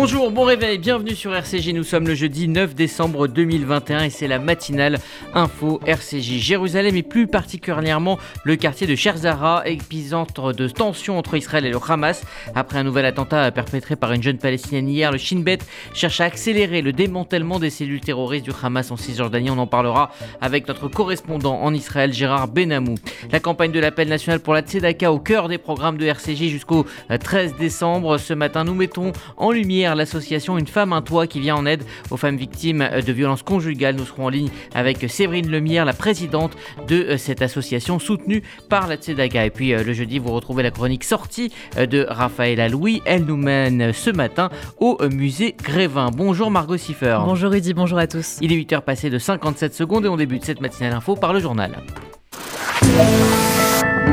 Bonjour, 0.00 0.30
bon 0.30 0.44
réveil, 0.44 0.78
bienvenue 0.78 1.16
sur 1.16 1.34
RCJ. 1.34 1.70
Nous 1.70 1.82
sommes 1.82 2.06
le 2.06 2.14
jeudi 2.14 2.46
9 2.46 2.76
décembre 2.76 3.26
2021 3.26 4.04
et 4.04 4.10
c'est 4.10 4.28
la 4.28 4.38
matinale 4.38 5.00
info 5.34 5.80
RCJ. 5.84 6.38
Jérusalem 6.38 6.94
et 6.94 7.02
plus 7.02 7.26
particulièrement 7.26 8.16
le 8.44 8.54
quartier 8.54 8.86
de 8.86 8.94
Sherzara, 8.94 9.66
épicentre 9.66 10.54
de 10.54 10.68
tensions 10.68 11.18
entre 11.18 11.36
Israël 11.36 11.66
et 11.66 11.70
le 11.70 11.78
Hamas. 11.84 12.22
Après 12.54 12.78
un 12.78 12.84
nouvel 12.84 13.06
attentat 13.06 13.50
perpétré 13.50 13.96
par 13.96 14.12
une 14.12 14.22
jeune 14.22 14.38
palestinienne 14.38 14.88
hier, 14.88 15.10
le 15.10 15.18
Shin 15.18 15.40
Bet 15.40 15.58
cherche 15.94 16.20
à 16.20 16.26
accélérer 16.26 16.80
le 16.80 16.92
démantèlement 16.92 17.58
des 17.58 17.70
cellules 17.70 18.00
terroristes 18.00 18.44
du 18.44 18.52
Hamas 18.62 18.92
en 18.92 18.96
Cisjordanie. 18.96 19.50
On 19.50 19.58
en 19.58 19.66
parlera 19.66 20.12
avec 20.40 20.68
notre 20.68 20.86
correspondant 20.86 21.60
en 21.60 21.74
Israël, 21.74 22.12
Gérard 22.12 22.46
Benamou. 22.46 22.94
La 23.32 23.40
campagne 23.40 23.72
de 23.72 23.80
l'appel 23.80 24.06
national 24.06 24.38
pour 24.38 24.54
la 24.54 24.60
Tzedaka 24.60 25.10
au 25.10 25.18
cœur 25.18 25.48
des 25.48 25.58
programmes 25.58 25.98
de 25.98 26.06
RCJ 26.06 26.44
jusqu'au 26.50 26.86
13 27.08 27.56
décembre. 27.56 28.18
Ce 28.18 28.32
matin, 28.32 28.62
nous 28.62 28.74
mettons 28.76 29.10
en 29.36 29.50
lumière 29.50 29.88
l'association 29.98 30.56
Une 30.58 30.66
femme, 30.66 30.92
un 30.92 31.02
toit 31.02 31.26
qui 31.26 31.40
vient 31.40 31.56
en 31.56 31.66
aide 31.66 31.82
aux 32.10 32.16
femmes 32.16 32.36
victimes 32.36 32.88
de 33.06 33.12
violences 33.12 33.42
conjugales. 33.42 33.96
Nous 33.96 34.06
serons 34.06 34.26
en 34.26 34.28
ligne 34.28 34.48
avec 34.74 35.04
Séverine 35.10 35.50
Lemire, 35.50 35.84
la 35.84 35.92
présidente 35.92 36.56
de 36.86 36.96
euh, 36.96 37.16
cette 37.18 37.42
association 37.42 37.98
soutenue 37.98 38.42
par 38.68 38.86
la 38.86 38.96
Tzedaka. 38.96 39.46
Et 39.46 39.50
puis 39.50 39.74
euh, 39.74 39.82
le 39.82 39.92
jeudi, 39.92 40.18
vous 40.18 40.32
retrouvez 40.32 40.62
la 40.62 40.70
chronique 40.70 41.04
sortie 41.04 41.52
euh, 41.76 41.86
de 41.86 42.06
Raphaël 42.08 42.70
Louis. 42.70 43.02
Elle 43.04 43.24
nous 43.24 43.36
mène 43.36 43.92
ce 43.92 44.10
matin 44.10 44.50
au 44.78 44.98
musée 45.10 45.54
Grévin. 45.62 46.10
Bonjour 46.14 46.50
Margot 46.50 46.76
Siffer. 46.76 47.18
Bonjour 47.24 47.50
Rudy, 47.50 47.74
bonjour 47.74 47.98
à 47.98 48.06
tous. 48.06 48.38
Il 48.40 48.52
est 48.52 48.56
8h 48.56 48.82
passé 48.82 49.10
de 49.10 49.18
57 49.18 49.74
secondes 49.74 50.04
et 50.04 50.08
on 50.08 50.16
débute 50.16 50.44
cette 50.44 50.60
matinale 50.60 50.94
info 50.94 51.16
par 51.16 51.32
le 51.32 51.40
journal. 51.40 51.72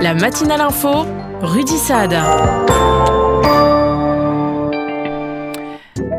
La 0.02 0.14
matinale 0.14 0.62
info, 0.62 1.06
Rudy 1.42 1.78
Saad. 1.78 2.16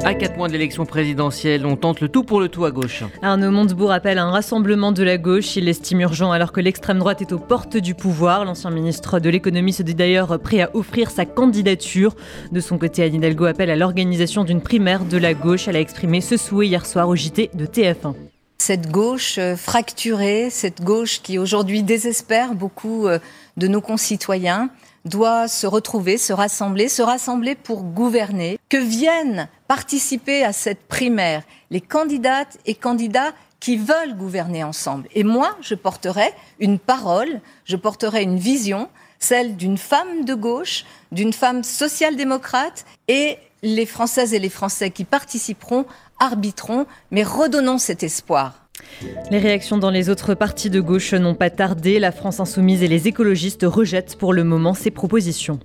À 0.07 0.15
4 0.15 0.37
mois 0.37 0.47
de 0.47 0.53
l'élection 0.53 0.87
présidentielle, 0.87 1.67
on 1.67 1.75
tente 1.75 2.01
le 2.01 2.09
tout 2.09 2.23
pour 2.23 2.39
le 2.39 2.49
tout 2.49 2.65
à 2.65 2.71
gauche. 2.71 3.03
Arnaud 3.23 3.51
Montebourg 3.51 3.91
appelle 3.91 4.19
à 4.19 4.23
un 4.23 4.31
rassemblement 4.31 4.93
de 4.93 5.03
la 5.03 5.19
gauche. 5.19 5.57
Il 5.57 5.65
l'estime 5.65 6.01
urgent 6.01 6.31
alors 6.31 6.53
que 6.53 6.61
l'extrême 6.61 7.01
droite 7.01 7.23
est 7.23 7.33
aux 7.33 7.41
portes 7.41 7.77
du 7.77 7.97
pouvoir. 7.97 8.45
L'ancien 8.45 8.71
ministre 8.71 9.19
de 9.19 9.29
l'économie 9.29 9.73
se 9.73 9.83
dit 9.83 9.97
d'ailleurs 9.97 10.39
prêt 10.39 10.61
à 10.61 10.71
offrir 10.75 11.11
sa 11.11 11.25
candidature. 11.25 12.15
De 12.53 12.61
son 12.61 12.79
côté, 12.79 13.03
Anne 13.03 13.17
Hidalgo 13.17 13.47
appelle 13.47 13.69
à 13.69 13.75
l'organisation 13.75 14.45
d'une 14.45 14.61
primaire 14.61 15.05
de 15.05 15.19
la 15.19 15.35
gauche. 15.35 15.67
Elle 15.67 15.75
a 15.75 15.81
exprimé 15.81 16.21
ce 16.21 16.37
souhait 16.37 16.69
hier 16.69 16.87
soir 16.87 17.09
au 17.09 17.17
JT 17.17 17.51
de 17.55 17.67
TF1 17.67 18.15
cette 18.59 18.91
gauche 18.91 19.37
euh, 19.39 19.55
fracturée, 19.55 20.49
cette 20.51 20.83
gauche 20.83 21.21
qui 21.23 21.39
aujourd'hui 21.39 21.83
désespère 21.83 22.55
beaucoup 22.55 23.07
euh, 23.07 23.19
de 23.59 23.69
nos 23.69 23.83
concitoyens, 23.83 24.71
doit 25.07 25.49
se 25.49 25.67
retrouver, 25.67 26.19
se 26.19 26.33
rassembler, 26.33 26.89
se 26.89 27.03
rassembler 27.03 27.55
pour 27.55 27.83
gouverner, 27.83 28.59
que 28.69 28.77
viennent 28.77 29.49
participer 29.69 30.45
à 30.45 30.53
cette 30.53 30.87
primaire 30.87 31.43
les 31.71 31.81
candidates 31.81 32.59
et 32.67 32.75
candidats 32.75 33.33
qui 33.61 33.77
veulent 33.77 34.17
gouverner 34.17 34.63
ensemble? 34.65 35.09
Et 35.15 35.25
moi, 35.25 35.57
je 35.61 35.75
porterai 35.75 36.35
une 36.59 36.79
parole, 36.79 37.41
je 37.65 37.77
porterai 37.77 38.23
une 38.23 38.39
vision, 38.39 38.89
celle 39.19 39.57
d'une 39.57 39.79
femme 39.79 40.25
de 40.25 40.35
gauche, 40.35 40.85
d'une 41.11 41.33
femme 41.33 41.65
social-démocrate, 41.65 42.85
et 43.09 43.39
les 43.63 43.87
Françaises 43.87 44.35
et 44.35 44.39
les 44.39 44.51
Français 44.51 44.91
qui 44.91 45.05
participeront 45.05 45.87
arbitreront, 46.21 46.87
mais 47.11 47.23
redonnons 47.23 47.79
cet 47.79 48.03
espoir. 48.03 48.66
Les 49.31 49.39
réactions 49.39 49.79
dans 49.79 49.91
les 49.91 50.09
autres 50.09 50.35
partis 50.35 50.71
de 50.71 50.81
gauche 50.81 51.13
n'ont 51.15 51.35
pas 51.35 51.51
tardé. 51.51 51.99
La 51.99 52.13
France 52.13 52.41
insoumise 52.41 52.83
et 52.83 52.89
les 52.89 53.09
écologistes 53.09 53.67
rejettent 53.67 54.17
pour 54.17 54.33
le 54.33 54.45
moment 54.45 54.75
ces 54.75 54.91
propositions. 54.91 55.59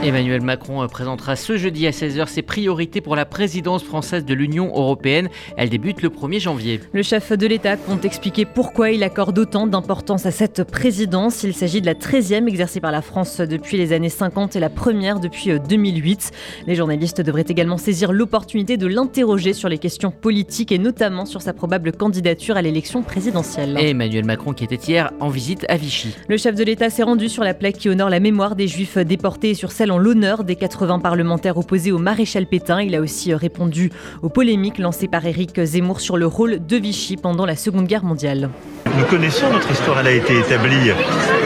Emmanuel 0.00 0.42
Macron 0.42 0.84
euh, 0.84 0.86
présentera 0.86 1.34
ce 1.34 1.56
jeudi 1.56 1.84
à 1.88 1.90
16h 1.90 2.28
ses 2.28 2.42
priorités 2.42 3.00
pour 3.00 3.16
la 3.16 3.24
présidence 3.24 3.82
française 3.82 4.24
de 4.24 4.32
l'Union 4.32 4.68
européenne. 4.68 5.28
Elle 5.56 5.70
débute 5.70 6.02
le 6.02 6.08
1er 6.08 6.38
janvier. 6.38 6.80
Le 6.92 7.02
chef 7.02 7.32
de 7.32 7.46
l'État 7.48 7.76
compte 7.76 8.04
expliquer 8.04 8.44
pourquoi 8.44 8.92
il 8.92 9.02
accorde 9.02 9.36
autant 9.36 9.66
d'importance 9.66 10.24
à 10.24 10.30
cette 10.30 10.62
présidence. 10.62 11.42
Il 11.42 11.52
s'agit 11.52 11.80
de 11.80 11.86
la 11.86 11.94
13e 11.94 12.46
exercée 12.46 12.78
par 12.78 12.92
la 12.92 13.02
France 13.02 13.38
depuis 13.40 13.76
les 13.76 13.92
années 13.92 14.08
50 14.08 14.54
et 14.54 14.60
la 14.60 14.70
première 14.70 15.18
depuis 15.18 15.58
2008. 15.58 16.30
Euh, 16.32 16.64
les 16.68 16.76
journalistes 16.76 17.20
devraient 17.20 17.46
également 17.48 17.76
saisir 17.76 18.12
l'opportunité 18.12 18.76
de 18.76 18.86
l'interroger 18.86 19.52
sur 19.52 19.68
les 19.68 19.78
questions 19.78 20.12
politiques 20.12 20.70
et 20.70 20.78
notamment 20.78 21.26
sur 21.26 21.42
sa 21.42 21.52
probable 21.52 21.90
candidature 21.90 22.56
à 22.56 22.62
l'élection 22.62 23.02
présidentielle. 23.02 23.76
Et 23.80 23.90
Emmanuel 23.90 24.24
Macron 24.24 24.52
qui 24.52 24.62
était 24.62 24.76
hier 24.76 25.10
en 25.18 25.28
visite 25.28 25.66
à 25.68 25.76
Vichy. 25.76 26.14
Le 26.28 26.36
chef 26.36 26.54
de 26.54 26.62
l'État 26.62 26.88
s'est 26.88 27.02
rendu 27.02 27.28
sur 27.28 27.42
la 27.42 27.52
plaque 27.52 27.78
qui 27.78 27.88
honore 27.88 28.10
la 28.10 28.20
mémoire 28.20 28.54
des 28.54 28.68
Juifs 28.68 28.96
déportés 28.96 29.54
sur 29.54 29.72
celle 29.72 29.87
en 29.90 29.98
l'honneur 29.98 30.44
des 30.44 30.56
80 30.56 30.98
parlementaires 31.00 31.56
opposés 31.56 31.92
au 31.92 31.98
maréchal 31.98 32.46
Pétain. 32.46 32.80
Il 32.82 32.94
a 32.94 33.00
aussi 33.00 33.32
euh, 33.32 33.36
répondu 33.36 33.90
aux 34.22 34.28
polémiques 34.28 34.78
lancées 34.78 35.08
par 35.08 35.24
Éric 35.24 35.62
Zemmour 35.62 36.00
sur 36.00 36.16
le 36.16 36.26
rôle 36.26 36.64
de 36.66 36.76
Vichy 36.76 37.16
pendant 37.16 37.46
la 37.46 37.56
Seconde 37.56 37.86
Guerre 37.86 38.04
mondiale. 38.04 38.50
Nous 38.96 39.04
connaissons 39.04 39.50
notre 39.52 39.70
histoire, 39.70 40.00
elle 40.00 40.06
a 40.08 40.12
été 40.12 40.38
établie 40.38 40.90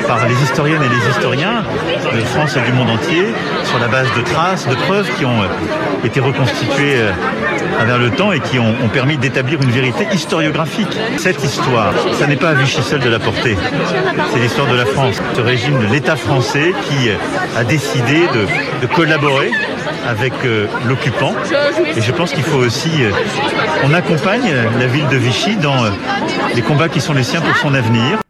par 0.06 0.26
les 0.26 0.34
historiennes 0.42 0.82
et 0.82 0.88
les 0.88 1.10
historiens 1.10 1.62
de 2.14 2.20
France 2.20 2.56
et 2.56 2.70
du 2.70 2.72
monde 2.72 2.90
entier 2.90 3.24
sur 3.64 3.78
la 3.78 3.88
base 3.88 4.08
de 4.16 4.22
traces, 4.22 4.66
de 4.68 4.74
preuves 4.74 5.10
qui 5.18 5.24
ont 5.24 5.42
euh, 5.42 6.06
été 6.06 6.20
reconstituées 6.20 6.96
euh, 6.96 7.12
travers 7.72 7.98
le 7.98 8.10
temps 8.10 8.32
et 8.32 8.40
qui 8.40 8.58
ont, 8.58 8.74
permis 8.92 9.16
d'établir 9.16 9.60
une 9.62 9.70
vérité 9.70 10.06
historiographique. 10.12 10.96
Cette 11.16 11.42
histoire, 11.42 11.92
ça 12.12 12.26
n'est 12.26 12.36
pas 12.36 12.50
à 12.50 12.54
Vichy 12.54 12.82
seul 12.82 13.00
de 13.00 13.08
la 13.08 13.18
porter, 13.18 13.56
c'est 14.32 14.38
l'histoire 14.38 14.68
de 14.68 14.76
la 14.76 14.84
France, 14.84 15.20
ce 15.34 15.40
régime 15.40 15.78
l'État 15.90 16.16
français 16.16 16.72
qui 16.88 17.10
a 17.56 17.64
décidé 17.64 18.20
de 18.82 18.86
collaborer 18.86 19.50
avec 20.06 20.32
euh, 20.44 20.66
l'occupant. 20.86 21.32
Et 21.96 22.00
je 22.00 22.12
pense 22.12 22.32
qu'il 22.32 22.42
faut 22.42 22.58
aussi 22.58 22.90
euh, 23.02 23.94
accompagne 23.94 24.50
la 24.78 24.86
ville 24.86 25.08
de 25.08 25.16
Vichy 25.16 25.56
dans 25.56 25.84
euh, 25.84 25.90
les 26.54 26.62
combats 26.62 26.88
qui 26.88 27.00
sont 27.00 27.12
les 27.12 27.22
siens 27.22 27.40
pour 27.40 27.56
son 27.56 27.74
avenir. 27.74 28.20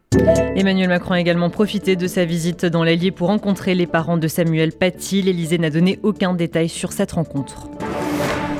Emmanuel 0.55 0.89
Macron 0.89 1.13
a 1.13 1.19
également 1.19 1.49
profité 1.49 1.95
de 1.95 2.07
sa 2.07 2.25
visite 2.25 2.65
dans 2.65 2.83
l'Allier 2.83 3.11
pour 3.11 3.27
rencontrer 3.29 3.73
les 3.73 3.87
parents 3.87 4.17
de 4.17 4.27
Samuel 4.27 4.71
Paty. 4.71 5.23
L'Elysée 5.23 5.57
n'a 5.57 5.69
donné 5.69 5.99
aucun 6.03 6.33
détail 6.33 6.69
sur 6.69 6.91
cette 6.91 7.13
rencontre. 7.13 7.67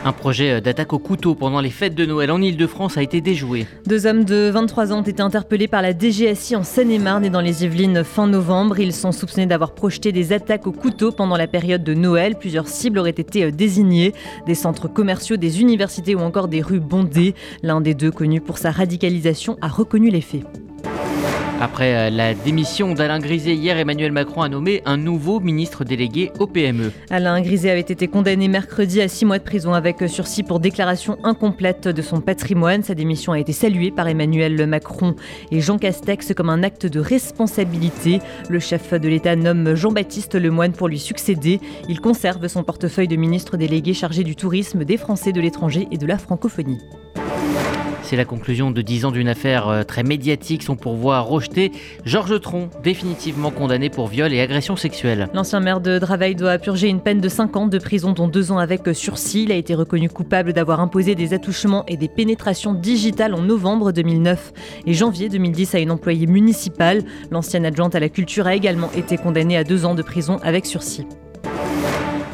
Un 0.05 0.11
projet 0.11 0.51
euh, 0.51 0.59
d'attaque 0.59 0.91
au 0.91 0.99
couteau 0.99 1.33
pendant 1.33 1.61
les 1.61 1.69
fêtes 1.69 1.95
de 1.95 2.05
Noël 2.05 2.29
en 2.29 2.41
Ile-de-France 2.41 2.97
a 2.97 3.01
été 3.01 3.21
déjoué. 3.21 3.65
Deux 3.85 4.05
hommes 4.05 4.25
de 4.25 4.49
23 4.49 4.91
ans 4.91 4.99
ont 4.99 5.03
été 5.03 5.21
interpellés 5.21 5.69
par 5.69 5.81
la 5.81 5.97
DGSI 5.97 6.57
en 6.57 6.63
Seine-et-Marne 6.63 7.23
et 7.23 7.29
dans 7.29 7.39
les 7.39 7.63
Yvelines 7.63 8.03
fin 8.03 8.27
novembre. 8.27 8.79
Ils 8.79 8.91
sont 8.91 9.13
soupçonnés 9.13 9.45
d'avoir 9.45 9.73
projeté 9.73 10.11
des 10.11 10.33
attaques 10.33 10.67
au 10.67 10.73
couteau 10.73 11.13
pendant 11.13 11.37
la 11.37 11.47
période 11.47 11.85
de 11.85 11.93
Noël. 11.93 12.35
Plusieurs 12.37 12.67
cibles 12.67 12.99
auraient 12.99 13.11
été 13.11 13.45
euh, 13.45 13.51
désignées, 13.51 14.13
des 14.45 14.55
centres 14.55 14.89
commerciaux, 14.89 15.37
des 15.37 15.61
universités 15.61 16.15
ou 16.15 16.19
encore 16.19 16.49
des 16.49 16.61
rues 16.61 16.81
bondées. 16.81 17.33
L'un 17.61 17.79
des 17.79 17.93
deux, 17.93 18.11
connu 18.11 18.41
pour 18.41 18.57
sa 18.57 18.71
radicalisation, 18.71 19.57
a 19.61 19.69
reconnu 19.69 20.09
les 20.09 20.21
faits. 20.21 20.43
Après 21.63 21.95
euh, 21.95 22.09
la 22.09 22.33
démission 22.33 22.93
d'Alain 22.93 23.19
Griset 23.19 23.55
hier, 23.55 23.77
Emmanuel 23.77 24.11
Macron 24.11 24.41
a 24.41 24.49
nommé 24.49 24.81
un 24.85 24.97
nouveau 24.97 25.39
ministre 25.39 25.85
délégué 25.85 26.29
au 26.37 26.45
PME. 26.45 26.91
Alain 27.09 27.39
Griset 27.39 27.69
avait 27.69 27.79
été 27.79 28.09
condamné 28.09 28.49
mercredi 28.49 28.99
à 28.99 29.07
six 29.07 29.23
mois 29.23 29.37
de 29.37 29.45
prison 29.45 29.71
avec 29.71 30.03
sursis 30.09 30.43
pour 30.43 30.59
déclaration 30.59 31.17
incomplète 31.23 31.87
de 31.87 32.01
son 32.01 32.19
patrimoine. 32.19 32.83
Sa 32.83 32.95
démission 32.95 33.31
a 33.31 33.39
été 33.39 33.53
saluée 33.53 33.91
par 33.91 34.09
Emmanuel 34.09 34.67
Macron 34.67 35.15
et 35.51 35.61
Jean 35.61 35.77
Castex 35.77 36.33
comme 36.33 36.49
un 36.49 36.63
acte 36.63 36.85
de 36.85 36.99
responsabilité. 36.99 38.19
Le 38.49 38.59
chef 38.59 38.93
de 38.93 39.07
l'État 39.07 39.37
nomme 39.37 39.73
Jean-Baptiste 39.73 40.35
Lemoyne 40.35 40.73
pour 40.73 40.89
lui 40.89 40.99
succéder. 40.99 41.61
Il 41.87 42.01
conserve 42.01 42.45
son 42.49 42.63
portefeuille 42.63 43.07
de 43.07 43.15
ministre 43.15 43.55
délégué 43.55 43.93
chargé 43.93 44.25
du 44.25 44.35
tourisme, 44.35 44.83
des 44.83 44.97
Français 44.97 45.31
de 45.31 45.39
l'étranger 45.39 45.87
et 45.91 45.97
de 45.97 46.07
la 46.07 46.17
francophonie. 46.17 46.79
C'est 48.03 48.17
la 48.17 48.25
conclusion 48.25 48.69
de 48.69 48.81
10 48.81 49.05
ans 49.05 49.11
d'une 49.11 49.29
affaire 49.29 49.69
euh, 49.69 49.83
très 49.83 50.03
médiatique. 50.03 50.63
Son 50.63 50.75
pourvoi 50.75 51.21
rejeté. 51.21 51.71
Georges 52.05 52.39
Tron, 52.41 52.69
définitivement 52.83 53.49
condamné 53.49 53.89
pour 53.89 54.07
viol 54.07 54.33
et 54.33 54.41
agression 54.41 54.75
sexuelle. 54.75 55.29
L'ancien 55.33 55.61
maire 55.61 55.79
de 55.79 55.99
Draveil 55.99 56.35
doit 56.35 56.57
purger 56.57 56.89
une 56.89 56.99
peine 56.99 57.21
de 57.21 57.29
5 57.29 57.55
ans 57.55 57.67
de 57.67 57.77
prison, 57.77 58.11
dont 58.11 58.27
2 58.27 58.51
ans 58.51 58.57
avec 58.57 58.81
sursis. 58.93 59.43
Il 59.43 59.51
a 59.51 59.55
été 59.55 59.73
reconnu 59.73 60.09
coupable 60.09 60.51
d'avoir 60.51 60.81
imposé 60.81 61.15
des 61.15 61.33
attouchements 61.33 61.85
et 61.87 61.95
des 61.95 62.09
pénétrations 62.09 62.73
digitales 62.73 63.33
en 63.33 63.41
novembre 63.41 63.93
2009 63.93 64.53
et 64.85 64.93
janvier 64.93 65.29
2010 65.29 65.75
à 65.75 65.79
une 65.79 65.91
employée 65.91 66.27
municipale. 66.27 67.03
L'ancienne 67.31 67.65
adjointe 67.65 67.95
à 67.95 67.99
la 68.01 68.09
culture 68.09 68.47
a 68.47 68.55
également 68.55 68.91
été 68.91 69.17
condamnée 69.17 69.57
à 69.57 69.63
2 69.63 69.85
ans 69.85 69.95
de 69.95 70.01
prison 70.01 70.39
avec 70.43 70.65
sursis. 70.65 71.07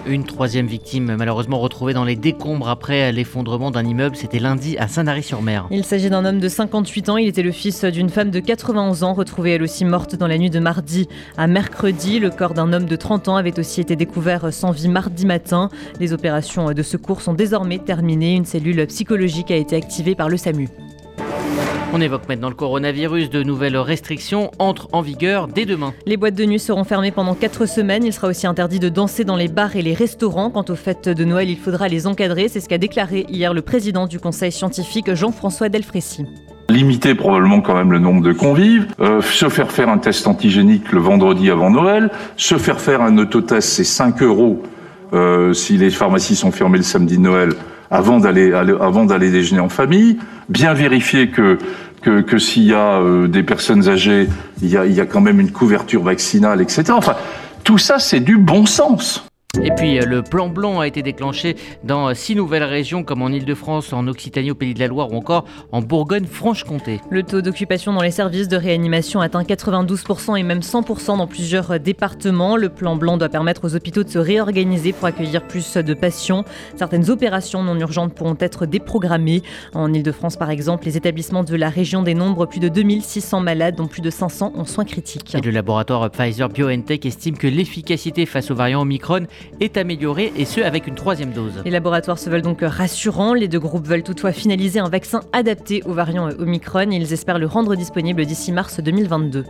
Une 0.09 0.23
troisième 0.23 0.65
victime 0.65 1.15
malheureusement 1.17 1.59
retrouvée 1.59 1.93
dans 1.93 2.03
les 2.03 2.15
décombres 2.15 2.67
après 2.67 3.11
l'effondrement 3.11 3.69
d'un 3.69 3.85
immeuble. 3.85 4.15
C'était 4.15 4.39
lundi 4.39 4.75
à 4.79 4.87
Saint-Lary-sur-Mer. 4.87 5.67
Il 5.69 5.83
s'agit 5.83 6.09
d'un 6.09 6.25
homme 6.25 6.39
de 6.39 6.47
58 6.47 7.09
ans. 7.09 7.17
Il 7.17 7.27
était 7.27 7.43
le 7.43 7.51
fils 7.51 7.85
d'une 7.85 8.09
femme 8.09 8.31
de 8.31 8.39
91 8.39 9.03
ans, 9.03 9.13
retrouvée 9.13 9.51
elle 9.51 9.61
aussi 9.61 9.85
morte 9.85 10.15
dans 10.15 10.25
la 10.25 10.39
nuit 10.39 10.49
de 10.49 10.59
mardi 10.59 11.07
à 11.37 11.45
mercredi. 11.45 12.17
Le 12.17 12.31
corps 12.31 12.55
d'un 12.55 12.73
homme 12.73 12.87
de 12.87 12.95
30 12.95 13.27
ans 13.27 13.35
avait 13.35 13.59
aussi 13.59 13.81
été 13.81 13.95
découvert 13.95 14.51
sans 14.51 14.71
vie 14.71 14.87
mardi 14.87 15.27
matin. 15.27 15.69
Les 15.99 16.11
opérations 16.11 16.71
de 16.71 16.81
secours 16.81 17.21
sont 17.21 17.33
désormais 17.35 17.77
terminées. 17.77 18.33
Une 18.33 18.45
cellule 18.45 18.87
psychologique 18.87 19.51
a 19.51 19.57
été 19.57 19.75
activée 19.75 20.15
par 20.15 20.27
le 20.27 20.37
SAMU. 20.37 20.69
On 21.91 22.01
évoque 22.01 22.29
maintenant 22.29 22.49
le 22.49 22.55
coronavirus. 22.55 23.31
De 23.31 23.41
nouvelles 23.41 23.75
restrictions 23.75 24.51
entrent 24.59 24.87
en 24.91 25.01
vigueur 25.01 25.47
dès 25.47 25.65
demain. 25.65 25.93
Les 26.05 26.17
boîtes 26.17 26.35
de 26.35 26.45
nuit 26.45 26.59
seront 26.59 26.83
fermées 26.83 27.11
pendant 27.11 27.33
4 27.33 27.65
semaines. 27.65 28.03
Il 28.03 28.13
sera 28.13 28.27
aussi 28.27 28.45
interdit 28.45 28.79
de 28.79 28.89
danser 28.89 29.23
dans 29.23 29.35
les 29.35 29.47
bars 29.47 29.75
et 29.75 29.81
les 29.81 29.95
restaurants. 29.95 30.51
Quant 30.51 30.65
aux 30.69 30.75
fêtes 30.75 31.09
de 31.09 31.23
Noël, 31.25 31.49
il 31.49 31.57
faudra 31.57 31.87
les 31.87 32.05
encadrer. 32.05 32.47
C'est 32.47 32.59
ce 32.59 32.69
qu'a 32.69 32.77
déclaré 32.77 33.25
hier 33.29 33.55
le 33.55 33.63
président 33.63 34.05
du 34.05 34.19
conseil 34.19 34.51
scientifique 34.51 35.15
Jean-François 35.15 35.69
Delfrécy. 35.69 36.25
Limiter 36.69 37.15
probablement 37.15 37.61
quand 37.61 37.73
même 37.73 37.91
le 37.91 37.97
nombre 37.97 38.21
de 38.21 38.33
convives, 38.33 38.85
euh, 38.99 39.21
se 39.21 39.49
faire 39.49 39.71
faire 39.71 39.89
un 39.89 39.97
test 39.97 40.27
antigénique 40.27 40.91
le 40.91 40.99
vendredi 40.99 41.49
avant 41.49 41.71
Noël, 41.71 42.11
se 42.37 42.59
faire 42.59 42.79
faire 42.79 43.01
un 43.01 43.17
autotest, 43.17 43.67
c'est 43.67 43.83
5 43.83 44.21
euros 44.21 44.61
euh, 45.13 45.53
si 45.53 45.77
les 45.77 45.89
pharmacies 45.89 46.35
sont 46.35 46.51
fermées 46.51 46.77
le 46.77 46.83
samedi 46.83 47.17
de 47.17 47.23
Noël 47.23 47.53
avant 47.91 48.19
d'aller 48.19 48.53
avant 48.53 49.05
d'aller 49.05 49.31
déjeuner 49.31 49.61
en 49.61 49.69
famille, 49.69 50.17
bien 50.47 50.73
vérifier 50.73 51.29
que 51.29 51.57
que, 52.01 52.21
que 52.21 52.37
s'il 52.37 52.63
y 52.63 52.73
a 52.73 53.01
euh, 53.01 53.27
des 53.27 53.43
personnes 53.43 53.89
âgées, 53.89 54.29
il 54.61 54.69
y 54.69 54.77
a, 54.77 54.85
il 54.85 54.93
y 54.93 55.01
a 55.01 55.05
quand 55.05 55.21
même 55.21 55.39
une 55.39 55.51
couverture 55.51 56.03
vaccinale, 56.03 56.61
etc. 56.61 56.83
Enfin, 56.91 57.15
tout 57.63 57.77
ça, 57.77 57.99
c'est 57.99 58.21
du 58.21 58.37
bon 58.37 58.65
sens. 58.65 59.28
Et 59.61 59.71
puis 59.71 59.99
euh, 59.99 60.05
le 60.05 60.23
plan 60.23 60.47
blanc 60.47 60.79
a 60.79 60.87
été 60.87 61.01
déclenché 61.01 61.57
dans 61.83 62.07
euh, 62.07 62.13
six 62.13 62.33
nouvelles 62.33 62.63
régions 62.63 63.03
comme 63.03 63.21
en 63.21 63.27
Ile-de-France, 63.27 63.91
en 63.91 64.07
Occitanie, 64.07 64.51
au 64.51 64.55
Pays 64.55 64.73
de 64.73 64.79
la 64.79 64.87
Loire 64.87 65.11
ou 65.11 65.17
encore 65.17 65.43
en 65.73 65.81
Bourgogne-Franche-Comté. 65.81 67.01
Le 67.09 67.23
taux 67.23 67.41
d'occupation 67.41 67.91
dans 67.91 68.01
les 68.01 68.11
services 68.11 68.47
de 68.47 68.55
réanimation 68.55 69.19
atteint 69.19 69.43
92% 69.43 70.39
et 70.39 70.43
même 70.43 70.61
100% 70.61 71.17
dans 71.17 71.27
plusieurs 71.27 71.71
euh, 71.71 71.77
départements. 71.77 72.55
Le 72.55 72.69
plan 72.69 72.95
blanc 72.95 73.17
doit 73.17 73.27
permettre 73.27 73.65
aux 73.65 73.75
hôpitaux 73.75 74.03
de 74.03 74.09
se 74.09 74.17
réorganiser 74.17 74.93
pour 74.93 75.07
accueillir 75.07 75.45
plus 75.45 75.75
de 75.75 75.93
patients. 75.93 76.45
Certaines 76.77 77.09
opérations 77.09 77.61
non 77.61 77.77
urgentes 77.77 78.13
pourront 78.13 78.37
être 78.39 78.65
déprogrammées. 78.65 79.43
En 79.73 79.93
Ile-de-France 79.93 80.37
par 80.37 80.51
exemple, 80.51 80.85
les 80.85 80.95
établissements 80.95 81.43
de 81.43 81.57
la 81.57 81.69
région 81.69 82.01
dénombrent 82.01 82.47
plus 82.47 82.61
de 82.61 82.69
2600 82.69 83.41
malades 83.41 83.75
dont 83.75 83.87
plus 83.87 84.01
de 84.01 84.09
500 84.09 84.53
en 84.55 84.63
soins 84.63 84.85
critiques. 84.85 85.35
Et 85.35 85.41
le 85.41 85.51
laboratoire 85.51 86.09
Pfizer 86.09 86.47
BioNTech 86.47 87.05
estime 87.05 87.37
que 87.37 87.47
l'efficacité 87.47 88.25
face 88.25 88.51
aux 88.51 88.55
variants 88.55 88.83
Omicron 88.83 89.27
est 89.59 89.77
améliorée 89.77 90.31
et 90.35 90.45
ce 90.45 90.61
avec 90.61 90.87
une 90.87 90.95
troisième 90.95 91.31
dose. 91.31 91.61
Les 91.65 91.71
laboratoires 91.71 92.19
se 92.19 92.29
veulent 92.29 92.41
donc 92.41 92.59
rassurants. 92.61 93.33
Les 93.33 93.47
deux 93.47 93.59
groupes 93.59 93.87
veulent 93.87 94.03
toutefois 94.03 94.31
finaliser 94.31 94.79
un 94.79 94.89
vaccin 94.89 95.21
adapté 95.33 95.83
aux 95.85 95.93
variants 95.93 96.29
Omicron. 96.39 96.91
Ils 96.91 97.13
espèrent 97.13 97.39
le 97.39 97.47
rendre 97.47 97.75
disponible 97.75 98.25
d'ici 98.25 98.51
mars 98.51 98.79
2022. 98.79 99.45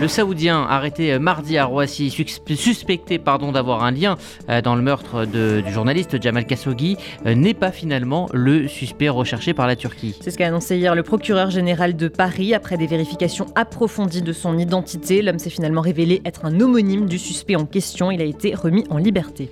Le 0.00 0.08
Saoudien 0.08 0.62
arrêté 0.62 1.18
mardi 1.18 1.58
à 1.58 1.66
Roissy, 1.66 2.10
suspecté 2.10 3.18
d'avoir 3.18 3.84
un 3.84 3.90
lien 3.90 4.16
euh, 4.48 4.62
dans 4.62 4.74
le 4.74 4.80
meurtre 4.80 5.26
du 5.26 5.70
journaliste 5.70 6.22
Jamal 6.22 6.46
Khashoggi, 6.46 6.96
euh, 7.26 7.34
n'est 7.34 7.52
pas 7.52 7.70
finalement 7.70 8.26
le 8.32 8.66
suspect 8.66 9.10
recherché 9.10 9.52
par 9.52 9.66
la 9.66 9.76
Turquie. 9.76 10.16
C'est 10.22 10.30
ce 10.30 10.38
qu'a 10.38 10.46
annoncé 10.46 10.78
hier 10.78 10.94
le 10.94 11.02
procureur 11.02 11.50
général 11.50 11.96
de 11.96 12.08
Paris. 12.08 12.54
Après 12.54 12.78
des 12.78 12.86
vérifications 12.86 13.46
approfondies 13.54 14.22
de 14.22 14.32
son 14.32 14.56
identité, 14.56 15.20
l'homme 15.20 15.38
s'est 15.38 15.50
finalement 15.50 15.82
révélé 15.82 16.22
être 16.24 16.46
un 16.46 16.60
homonyme 16.60 17.04
du 17.04 17.18
suspect 17.18 17.56
en 17.56 17.66
question. 17.66 18.10
Il 18.10 18.22
a 18.22 18.24
été 18.24 18.54
remis 18.54 18.84
en 18.88 18.96
liberté. 18.96 19.50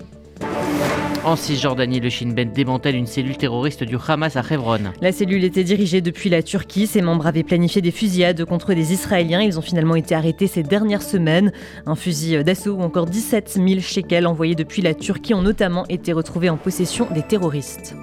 En 1.28 1.36
Cisjordanie, 1.36 2.00
le 2.00 2.08
Shin 2.08 2.30
Bet 2.30 2.46
démantèle 2.46 2.96
une 2.96 3.06
cellule 3.06 3.36
terroriste 3.36 3.84
du 3.84 3.96
Hamas 4.08 4.36
à 4.36 4.42
Hebron. 4.48 4.78
La 5.02 5.12
cellule 5.12 5.44
était 5.44 5.62
dirigée 5.62 6.00
depuis 6.00 6.30
la 6.30 6.42
Turquie. 6.42 6.86
Ses 6.86 7.02
membres 7.02 7.26
avaient 7.26 7.42
planifié 7.42 7.82
des 7.82 7.90
fusillades 7.90 8.46
contre 8.46 8.72
des 8.72 8.94
Israéliens. 8.94 9.42
Ils 9.42 9.58
ont 9.58 9.62
finalement 9.62 9.94
été 9.94 10.14
arrêtés 10.14 10.46
ces 10.46 10.62
dernières 10.62 11.02
semaines. 11.02 11.52
Un 11.84 11.96
fusil 11.96 12.42
d'assaut 12.44 12.76
ou 12.76 12.80
encore 12.80 13.04
17 13.04 13.60
000 13.62 13.80
shekels 13.80 14.26
envoyés 14.26 14.54
depuis 14.54 14.80
la 14.80 14.94
Turquie 14.94 15.34
ont 15.34 15.42
notamment 15.42 15.84
été 15.90 16.14
retrouvés 16.14 16.48
en 16.48 16.56
possession 16.56 17.06
des 17.12 17.20
terroristes. 17.22 17.94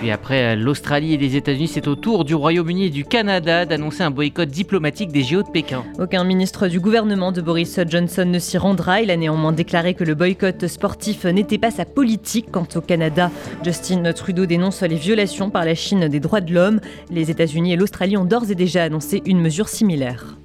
Puis 0.00 0.10
après 0.10 0.56
l'Australie 0.56 1.12
et 1.12 1.18
les 1.18 1.36
États-Unis, 1.36 1.68
c'est 1.68 1.86
au 1.86 1.94
tour 1.94 2.24
du 2.24 2.34
Royaume-Uni 2.34 2.86
et 2.86 2.90
du 2.90 3.04
Canada 3.04 3.66
d'annoncer 3.66 4.02
un 4.02 4.10
boycott 4.10 4.48
diplomatique 4.48 5.12
des 5.12 5.22
JO 5.22 5.42
de 5.42 5.50
Pékin. 5.50 5.84
Aucun 5.98 6.24
ministre 6.24 6.68
du 6.68 6.80
gouvernement 6.80 7.32
de 7.32 7.42
Boris 7.42 7.78
Johnson 7.86 8.24
ne 8.24 8.38
s'y 8.38 8.56
rendra. 8.56 9.02
Il 9.02 9.10
a 9.10 9.16
néanmoins 9.18 9.52
déclaré 9.52 9.92
que 9.92 10.02
le 10.02 10.14
boycott 10.14 10.68
sportif 10.68 11.26
n'était 11.26 11.58
pas 11.58 11.70
sa 11.70 11.84
politique. 11.84 12.50
Quant 12.50 12.66
au 12.76 12.80
Canada, 12.80 13.30
Justin 13.62 14.10
Trudeau 14.14 14.46
dénonce 14.46 14.80
les 14.80 14.96
violations 14.96 15.50
par 15.50 15.66
la 15.66 15.74
Chine 15.74 16.08
des 16.08 16.18
droits 16.18 16.40
de 16.40 16.54
l'homme. 16.54 16.80
Les 17.10 17.30
États-Unis 17.30 17.74
et 17.74 17.76
l'Australie 17.76 18.16
ont 18.16 18.24
d'ores 18.24 18.50
et 18.50 18.54
déjà 18.54 18.84
annoncé 18.84 19.20
une 19.26 19.42
mesure 19.42 19.68
similaire. 19.68 20.38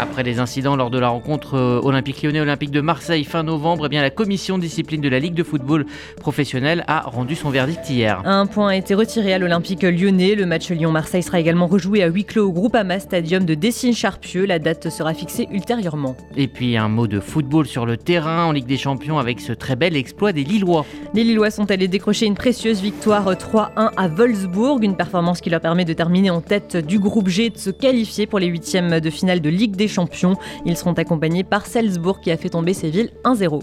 Après 0.00 0.22
les 0.22 0.38
incidents 0.38 0.76
lors 0.76 0.88
de 0.88 0.98
la 0.98 1.10
rencontre 1.10 1.58
euh, 1.58 1.78
olympique 1.82 2.22
lyonnais 2.22 2.40
olympique 2.40 2.70
de 2.70 2.80
Marseille 2.80 3.22
fin 3.24 3.42
novembre, 3.42 3.84
eh 3.84 3.88
bien 3.90 4.00
la 4.00 4.08
commission 4.08 4.56
discipline 4.56 5.02
de 5.02 5.10
la 5.10 5.18
Ligue 5.18 5.34
de 5.34 5.42
football 5.42 5.84
professionnel 6.18 6.84
a 6.86 7.02
rendu 7.02 7.34
son 7.34 7.50
verdict 7.50 7.90
hier. 7.90 8.22
Un 8.24 8.46
point 8.46 8.68
a 8.68 8.76
été 8.76 8.94
retiré 8.94 9.34
à 9.34 9.38
l'Olympique 9.38 9.82
lyonnais. 9.82 10.36
Le 10.36 10.46
match 10.46 10.70
Lyon-Marseille 10.70 11.22
sera 11.22 11.38
également 11.38 11.66
rejoué 11.66 12.02
à 12.02 12.06
huis 12.06 12.24
clos 12.24 12.48
au 12.48 12.52
Groupama 12.52 12.98
Stadium 12.98 13.44
de 13.44 13.52
Dessines-Charpieu. 13.52 14.46
La 14.46 14.58
date 14.58 14.88
sera 14.88 15.12
fixée 15.12 15.48
ultérieurement. 15.52 16.16
Et 16.34 16.48
puis 16.48 16.78
un 16.78 16.88
mot 16.88 17.06
de 17.06 17.20
football 17.20 17.66
sur 17.66 17.84
le 17.84 17.98
terrain 17.98 18.46
en 18.46 18.52
Ligue 18.52 18.64
des 18.66 18.78
Champions 18.78 19.18
avec 19.18 19.38
ce 19.38 19.52
très 19.52 19.76
bel 19.76 19.96
exploit 19.96 20.32
des 20.32 20.44
Lillois. 20.44 20.86
Les 21.12 21.24
Lillois 21.24 21.50
sont 21.50 21.70
allés 21.70 21.88
décrocher 21.88 22.24
une 22.24 22.36
précieuse 22.36 22.80
victoire 22.80 23.30
3-1 23.30 23.90
à 23.94 24.08
Wolfsburg, 24.08 24.82
une 24.82 24.96
performance 24.96 25.42
qui 25.42 25.50
leur 25.50 25.60
permet 25.60 25.84
de 25.84 25.92
terminer 25.92 26.30
en 26.30 26.40
tête 26.40 26.78
du 26.78 26.98
groupe 26.98 27.28
G 27.28 27.44
et 27.44 27.50
de 27.50 27.58
se 27.58 27.68
qualifier 27.68 28.26
pour 28.26 28.38
les 28.38 28.46
huitièmes 28.46 28.98
de 29.00 29.10
finale 29.10 29.42
de 29.42 29.50
Ligue 29.50 29.76
des 29.76 29.89
champions. 29.90 30.36
Ils 30.64 30.76
seront 30.76 30.94
accompagnés 30.94 31.44
par 31.44 31.66
Salzbourg 31.66 32.20
qui 32.20 32.30
a 32.30 32.36
fait 32.36 32.50
tomber 32.50 32.74
Séville 32.74 33.10
1-0. 33.24 33.62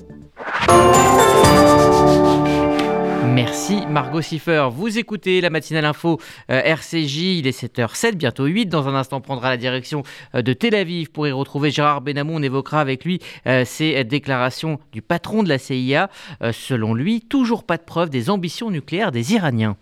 Merci 3.38 3.85
Margot 3.88 4.21
Siffer. 4.21 4.69
Vous 4.71 4.97
écoutez 4.97 5.41
la 5.41 5.51
matinale 5.51 5.85
info 5.85 6.19
euh, 6.50 6.59
RCJ, 6.59 7.38
il 7.38 7.47
est 7.47 7.59
7h07, 7.59 8.15
bientôt 8.15 8.45
8. 8.45 8.65
Dans 8.65 8.88
un 8.88 8.95
instant, 8.95 9.18
on 9.18 9.21
prendra 9.21 9.50
la 9.50 9.57
direction 9.57 10.01
euh, 10.33 10.41
de 10.41 10.53
Tel 10.53 10.74
Aviv 10.74 11.12
pour 11.12 11.27
y 11.27 11.31
retrouver 11.31 11.69
Gérard 11.69 12.01
Benamou. 12.01 12.33
On 12.33 12.41
évoquera 12.41 12.81
avec 12.81 13.06
lui 13.06 13.19
euh, 13.45 13.63
ces 13.63 14.03
déclarations 14.03 14.79
du 14.91 15.03
patron 15.03 15.44
de 15.44 15.50
la 15.50 15.59
CIA. 15.59 16.09
selon 16.51 16.95
lui, 16.95 17.21
toujours 17.21 17.63
pas 17.63 17.77
de 17.77 17.83
preuve 17.83 18.09
des 18.09 18.31
ambitions 18.31 18.71
nucléaires 18.71 19.12
des 19.12 19.33
Iraniens. 19.33 19.77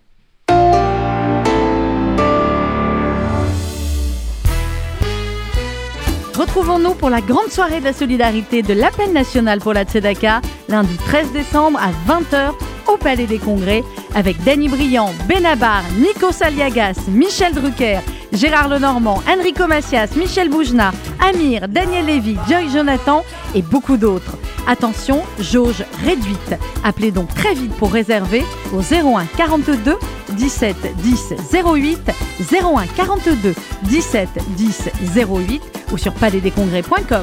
Retrouvons-nous 6.46 6.94
pour 6.94 7.10
la 7.10 7.20
grande 7.20 7.50
soirée 7.50 7.80
de 7.80 7.84
la 7.86 7.92
solidarité 7.92 8.62
de 8.62 8.72
l'appel 8.72 9.12
national 9.12 9.58
pour 9.58 9.72
la 9.72 9.84
Tzedaka, 9.84 10.40
lundi 10.68 10.96
13 10.96 11.32
décembre 11.32 11.78
à 11.80 11.90
20h 12.08 12.52
au 12.88 12.96
Palais 12.96 13.26
des 13.26 13.38
Congrès, 13.38 13.82
avec 14.14 14.42
Danny 14.44 14.68
Briand, 14.68 15.10
Benabar, 15.28 15.82
Nico 15.98 16.32
Saliagas, 16.32 16.96
Michel 17.08 17.54
Drucker, 17.54 18.00
Gérard 18.32 18.68
Lenormand, 18.68 19.22
Enrico 19.28 19.66
Macias, 19.66 20.08
Michel 20.16 20.48
Boujna, 20.48 20.92
Amir, 21.20 21.68
Daniel 21.68 22.06
Lévy, 22.06 22.36
Joy 22.48 22.68
Jonathan 22.70 23.22
et 23.54 23.62
beaucoup 23.62 23.96
d'autres. 23.96 24.36
Attention, 24.66 25.22
jauge 25.38 25.84
réduite. 26.04 26.54
Appelez 26.84 27.12
donc 27.12 27.32
très 27.34 27.54
vite 27.54 27.72
pour 27.76 27.92
réserver 27.92 28.44
au 28.74 28.80
01 28.80 29.24
42 29.36 29.96
17 30.32 30.76
10 30.96 31.34
08 31.52 32.10
01 32.52 32.86
42 32.96 33.54
17 33.84 34.28
10 34.56 34.82
08 35.16 35.62
ou 35.92 35.98
sur 35.98 36.12
palaisdescongrès.com. 36.14 37.22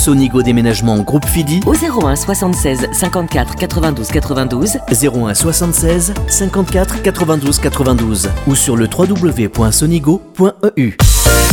Sonigo 0.00 0.42
Déménagement 0.42 0.96
Groupe 1.00 1.26
Fidi. 1.26 1.60
Au 1.66 1.74
01 1.74 2.16
76 2.16 2.86
54 2.90 3.54
92 3.54 4.08
92 4.08 4.78
01 4.88 5.34
76 5.34 6.14
54 6.26 7.02
92 7.02 7.58
92 7.58 8.30
ou 8.46 8.54
sur 8.54 8.78
le 8.78 8.86
www.sonigo.eu. 8.86 10.96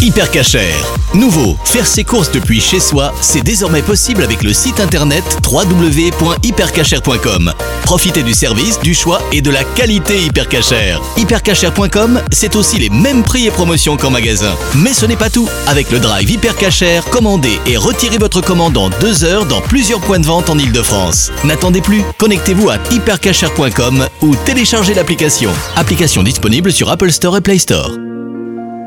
Hypercacher. 0.01 0.73
Nouveau, 1.15 1.57
faire 1.65 1.87
ses 1.87 2.03
courses 2.03 2.31
depuis 2.31 2.61
chez 2.61 2.79
soi, 2.79 3.11
c'est 3.19 3.41
désormais 3.41 3.81
possible 3.81 4.21
avec 4.21 4.43
le 4.43 4.53
site 4.53 4.79
internet 4.79 5.23
www.hypercacher.com. 5.51 7.51
Profitez 7.83 8.21
du 8.21 8.33
service, 8.33 8.79
du 8.79 8.93
choix 8.93 9.19
et 9.31 9.41
de 9.41 9.49
la 9.49 9.63
qualité 9.63 10.21
Hypercacher. 10.21 10.97
Hypercacher.com, 11.17 12.21
c'est 12.31 12.55
aussi 12.55 12.77
les 12.77 12.91
mêmes 12.91 13.23
prix 13.23 13.47
et 13.47 13.51
promotions 13.51 13.97
qu'en 13.97 14.11
magasin. 14.11 14.55
Mais 14.75 14.93
ce 14.93 15.07
n'est 15.07 15.15
pas 15.15 15.31
tout. 15.31 15.49
Avec 15.65 15.89
le 15.91 15.99
drive 15.99 16.29
Hypercacher, 16.29 16.99
commandez 17.09 17.59
et 17.65 17.77
retirez 17.77 18.19
votre 18.19 18.41
commande 18.41 18.77
en 18.77 18.89
deux 18.89 19.23
heures 19.23 19.45
dans 19.45 19.61
plusieurs 19.61 20.01
points 20.01 20.19
de 20.19 20.27
vente 20.27 20.49
en 20.49 20.59
Ile-de-France. 20.59 21.31
N'attendez 21.43 21.81
plus, 21.81 22.03
connectez-vous 22.17 22.69
à 22.69 22.75
hypercacher.com 22.91 24.07
ou 24.21 24.35
téléchargez 24.45 24.93
l'application. 24.93 25.49
Application 25.75 26.21
disponible 26.21 26.71
sur 26.71 26.91
Apple 26.91 27.11
Store 27.11 27.37
et 27.37 27.41
Play 27.41 27.57
Store. 27.57 27.97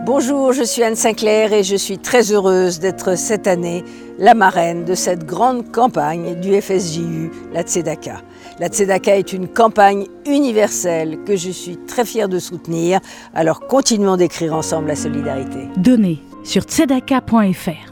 Bonjour, 0.06 0.54
je 0.54 0.62
suis 0.62 0.82
Anne 0.82 0.96
Sinclair 0.96 1.52
et 1.52 1.62
je 1.62 1.76
suis 1.76 1.98
très 1.98 2.32
heureuse 2.32 2.78
d'être 2.78 3.18
cette 3.18 3.46
année 3.46 3.84
la 4.18 4.32
marraine 4.32 4.86
de 4.86 4.94
cette 4.94 5.26
grande 5.26 5.70
campagne 5.70 6.40
du 6.40 6.58
FSJU, 6.58 7.30
la 7.52 7.62
Tzedaka. 7.62 8.22
La 8.58 8.68
Tzedaka 8.68 9.18
est 9.18 9.34
une 9.34 9.46
campagne 9.46 10.06
universelle 10.26 11.18
que 11.26 11.36
je 11.36 11.50
suis 11.50 11.76
très 11.76 12.06
fière 12.06 12.30
de 12.30 12.38
soutenir, 12.38 13.00
alors 13.34 13.60
continuons 13.66 14.16
d'écrire 14.16 14.54
ensemble 14.54 14.88
la 14.88 14.96
solidarité. 14.96 15.68
Donnez 15.76 16.22
sur 16.44 16.62
tzedaka.fr. 16.62 17.89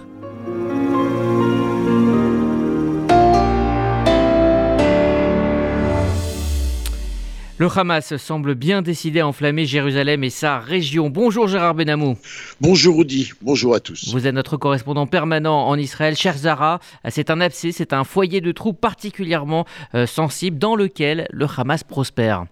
Le 7.59 7.67
Hamas 7.67 8.17
semble 8.19 8.55
bien 8.55 8.83
décidé 8.83 9.19
à 9.19 9.27
enflammer 9.27 9.67
Jérusalem 9.67 10.23
et 10.23 10.31
sa 10.31 10.61
région. 10.61 11.11
Bonjour 11.11 11.49
Gérard 11.49 11.75
Benamou. 11.75 12.17
Bonjour 12.61 12.99
Audi, 12.99 13.33
bonjour 13.43 13.75
à 13.75 13.81
tous. 13.81 14.11
Vous 14.13 14.29
êtes 14.29 14.35
notre 14.35 14.57
correspondant 14.57 15.09
permanent 15.09 15.67
en 15.67 15.77
Israël. 15.77 16.15
Cher 16.15 16.39
Zara, 16.39 16.79
c'est 17.09 17.31
un 17.31 17.41
abcès, 17.41 17.73
c'est 17.73 17.93
un 17.93 18.05
foyer 18.05 18.41
de 18.41 18.53
trous 18.53 18.75
particulièrement 18.75 19.67
euh, 19.97 20.07
sensible 20.07 20.57
dans 20.59 20.77
lequel 20.77 21.27
le 21.33 21.47
Hamas 21.57 21.83
prospère. 21.83 22.47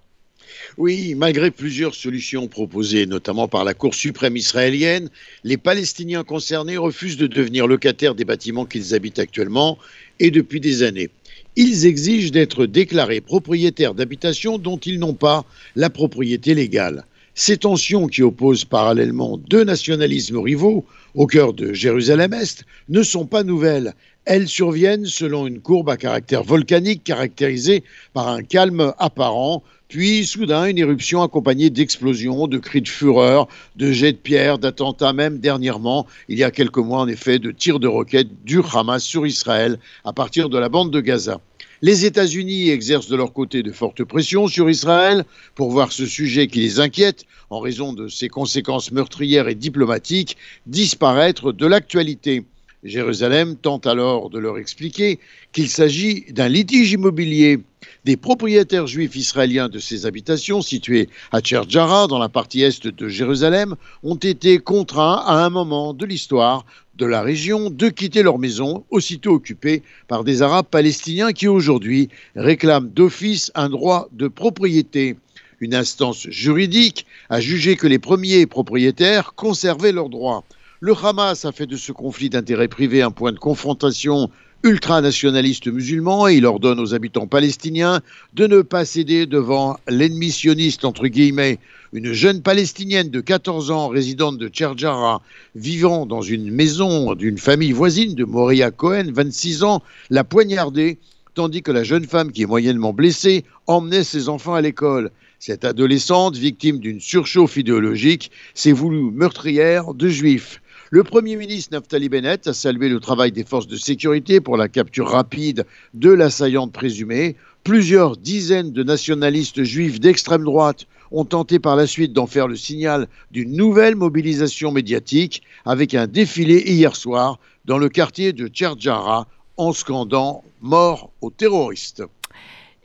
Oui, 0.77 1.15
malgré 1.15 1.53
plusieurs 1.53 1.95
solutions 1.95 2.49
proposées, 2.49 3.07
notamment 3.07 3.47
par 3.47 3.63
la 3.63 3.75
Cour 3.75 3.95
suprême 3.95 4.37
israélienne, 4.37 5.09
les 5.45 5.57
Palestiniens 5.57 6.25
concernés 6.25 6.79
refusent 6.79 7.17
de 7.17 7.29
devenir 7.29 7.69
locataires 7.69 8.17
des 8.17 8.25
bâtiments 8.25 8.65
qu'ils 8.65 8.93
habitent 8.93 9.21
actuellement 9.21 9.79
et 10.19 10.33
depuis 10.33 10.59
des 10.59 10.83
années 10.83 11.11
ils 11.57 11.87
exigent 11.87 12.31
d'être 12.31 12.67
déclarés 12.67 13.21
propriétaires 13.21 13.95
d'habitations 13.95 14.59
dont 14.59 14.77
ils 14.77 14.99
n'ont 14.99 15.15
pas 15.15 15.45
la 15.75 15.91
propriété 15.91 16.55
légale. 16.55 17.05
Ces 17.35 17.59
tensions 17.59 18.07
qui 18.07 18.23
opposent 18.23 18.65
parallèlement 18.65 19.37
deux 19.37 19.65
nationalismes 19.65 20.39
rivaux 20.39 20.87
au 21.15 21.27
cœur 21.27 21.53
de 21.53 21.73
Jérusalem-Est 21.73 22.65
ne 22.89 23.03
sont 23.03 23.27
pas 23.27 23.43
nouvelles. 23.43 23.95
Elles 24.29 24.49
surviennent 24.49 25.07
selon 25.07 25.47
une 25.47 25.61
courbe 25.61 25.89
à 25.89 25.97
caractère 25.97 26.43
volcanique 26.43 27.05
caractérisée 27.05 27.85
par 28.13 28.27
un 28.27 28.43
calme 28.43 28.93
apparent, 28.99 29.63
puis 29.87 30.27
soudain 30.27 30.65
une 30.65 30.79
éruption 30.79 31.23
accompagnée 31.23 31.71
d'explosions, 31.71 32.49
de 32.49 32.59
cris 32.59 32.83
de 32.83 32.89
fureur, 32.89 33.47
de 33.77 33.93
jets 33.93 34.11
de 34.11 34.17
pierre, 34.17 34.59
d'attentats 34.59 35.13
même 35.13 35.39
dernièrement, 35.39 36.09
il 36.29 36.39
y 36.39 36.43
a 36.43 36.51
quelques 36.51 36.79
mois 36.79 37.03
en 37.03 37.07
effet, 37.07 37.39
de 37.39 37.53
tirs 37.53 37.79
de 37.79 37.87
roquettes 37.87 38.43
du 38.45 38.59
Hamas 38.75 39.05
sur 39.05 39.29
Israël 39.29 39.79
à 40.05 40.13
partir 40.13 40.49
de 40.49 40.59
la 40.59 40.69
bande 40.69 40.91
de 40.91 41.01
Gaza. 41.01 41.41
Les 41.81 42.05
États-Unis 42.05 42.71
exercent 42.71 43.09
de 43.09 43.15
leur 43.15 43.33
côté 43.33 43.63
de 43.63 43.71
fortes 43.71 44.03
pressions 44.03 44.49
sur 44.49 44.69
Israël 44.69 45.25
pour 45.55 45.71
voir 45.71 45.93
ce 45.93 46.05
sujet 46.05 46.49
qui 46.49 46.59
les 46.59 46.81
inquiète, 46.81 47.27
en 47.49 47.61
raison 47.61 47.93
de 47.93 48.09
ses 48.09 48.29
conséquences 48.29 48.91
meurtrières 48.91 49.47
et 49.47 49.55
diplomatiques, 49.55 50.37
disparaître 50.67 51.53
de 51.53 51.67
l'actualité. 51.67 52.43
Jérusalem 52.87 53.57
tente 53.57 53.87
alors 53.87 54.31
de 54.31 54.39
leur 54.39 54.59
expliquer 54.59 55.19
qu'il 55.53 55.69
s'agit 55.69 56.25
d'un 56.31 56.49
litige 56.49 56.93
immobilier. 56.93 57.61
Des 58.05 58.17
propriétaires 58.17 58.87
juifs 58.87 59.17
israéliens 59.17 59.69
de 59.69 59.79
ces 59.79 60.07
habitations, 60.07 60.63
situées 60.63 61.09
à 61.33 61.41
Tcherjara, 61.41 62.07
dans 62.07 62.19
la 62.19 62.29
partie 62.29 62.63
est 62.63 62.87
de 62.87 63.09
Jérusalem, 63.09 63.75
ont 64.03 64.17
été 64.17 64.59
contraints 64.59 65.23
à 65.27 65.45
un 65.45 65.51
moment 65.51 65.93
de 65.93 66.07
l'histoire 66.07 66.65
de 66.97 67.07
la 67.07 67.23
région 67.23 67.69
de 67.69 67.89
quitter 67.89 68.23
leur 68.23 68.39
maison, 68.39 68.85
aussitôt 68.91 69.33
occupée 69.33 69.83
par 70.09 70.25
des 70.25 70.43
Arabes 70.43 70.67
palestiniens 70.71 71.33
qui 71.33 71.49
aujourd'hui 71.49 72.09
réclament 72.37 72.89
d'office 72.89 73.51
un 73.55 73.69
droit 73.69 74.09
de 74.13 74.29
propriété. 74.29 75.17
Une 75.61 75.75
instance 75.75 76.29
juridique 76.29 77.07
a 77.29 77.41
jugé 77.41 77.77
que 77.77 77.87
les 77.87 77.99
premiers 77.99 78.47
propriétaires 78.47 79.35
conservaient 79.35 79.93
leurs 79.93 80.11
droits. 80.11 80.45
Le 80.81 80.93
Hamas 80.93 81.47
a 81.47 81.53
fait 81.53 81.67
de 81.67 81.79
ce 81.79 81.91
conflit 81.91 82.29
d'intérêt 82.29 82.69
privé 82.69 83.01
un 83.01 83.11
point 83.11 83.33
de 83.33 83.39
confrontation 83.39 84.29
ultranationaliste 84.63 85.69
musulman 85.69 86.29
et 86.29 86.35
il 86.35 86.45
ordonne 86.45 86.81
aux 86.81 86.93
habitants 86.93 87.27
palestiniens 87.27 88.03
de 88.35 88.47
ne 88.47 88.61
pas 88.61 88.85
céder 88.85 89.25
devant 89.25 89.79
l'ennemi 89.89 90.31
sioniste, 90.31 90.85
entre 90.85 91.07
guillemets, 91.07 91.61
une 91.95 92.13
jeune 92.13 92.43
palestinienne 92.43 93.09
de 93.09 93.23
14 93.23 93.71
ans, 93.71 93.89
résidente 93.89 94.37
de 94.37 94.49
Tcherjara, 94.49 95.23
vivant 95.55 96.05
dans 96.05 96.21
une 96.21 96.51
maison 96.51 97.15
d'une 97.15 97.39
famille 97.39 97.73
voisine 97.73 98.15
de 98.15 98.25
Moria 98.25 98.71
Cohen, 98.71 99.13
26 99.15 99.63
ans, 99.63 99.83
l'a 100.11 100.25
poignardée, 100.25 100.99
tandis 101.33 101.63
que 101.63 101.73
la 101.73 101.85
jeune 101.85 102.05
femme, 102.05 102.33
qui 102.33 102.43
est 102.43 102.47
moyennement 102.47 102.93
blessée, 102.93 103.45
emmenait 103.67 104.05
ses 104.05 104.29
enfants 104.29 104.55
à 104.55 104.61
l'école. 104.61 105.11
Cette 105.39 105.65
adolescente, 105.65 106.37
victime 106.37 106.81
d'une 106.81 107.01
surchauffe 107.01 107.57
idéologique, 107.57 108.31
s'est 108.53 108.73
voulue 108.73 109.11
meurtrière 109.11 109.95
de 109.95 110.09
juifs. 110.09 110.61
Le 110.91 111.03
Premier 111.03 111.35
ministre 111.35 111.73
Naftali 111.73 112.09
Bennett 112.09 112.47
a 112.47 112.55
salué 112.55 112.89
le 112.89 113.01
travail 113.01 113.33
des 113.33 113.43
forces 113.43 113.67
de 113.67 113.77
sécurité 113.77 114.41
pour 114.41 114.57
la 114.57 114.69
capture 114.69 115.09
rapide 115.09 115.67
de 115.95 116.11
l'assaillante 116.11 116.73
présumée. 116.73 117.35
Plusieurs 117.65 118.17
dizaines 118.17 118.71
de 118.71 118.85
nationalistes 118.85 119.65
juifs 119.65 119.99
d'extrême 119.99 120.45
droite 120.45 120.87
ont 121.11 121.25
tenté 121.25 121.59
par 121.59 121.75
la 121.75 121.89
suite 121.89 122.13
d'en 122.13 122.29
faire 122.29 122.47
le 122.47 122.55
signal 122.55 123.09
d'une 123.33 123.57
nouvelle 123.57 123.97
mobilisation 123.97 124.71
médiatique 124.71 125.43
avec 125.65 125.93
un 125.95 126.07
défilé 126.07 126.63
hier 126.65 126.95
soir 126.95 127.41
dans 127.65 127.79
le 127.79 127.89
quartier 127.89 128.33
de 128.33 128.47
Tcherjara 128.47 129.27
en 129.57 129.73
scandant 129.73 130.45
mort 130.63 131.11
aux 131.21 131.31
terroristes. 131.31 132.05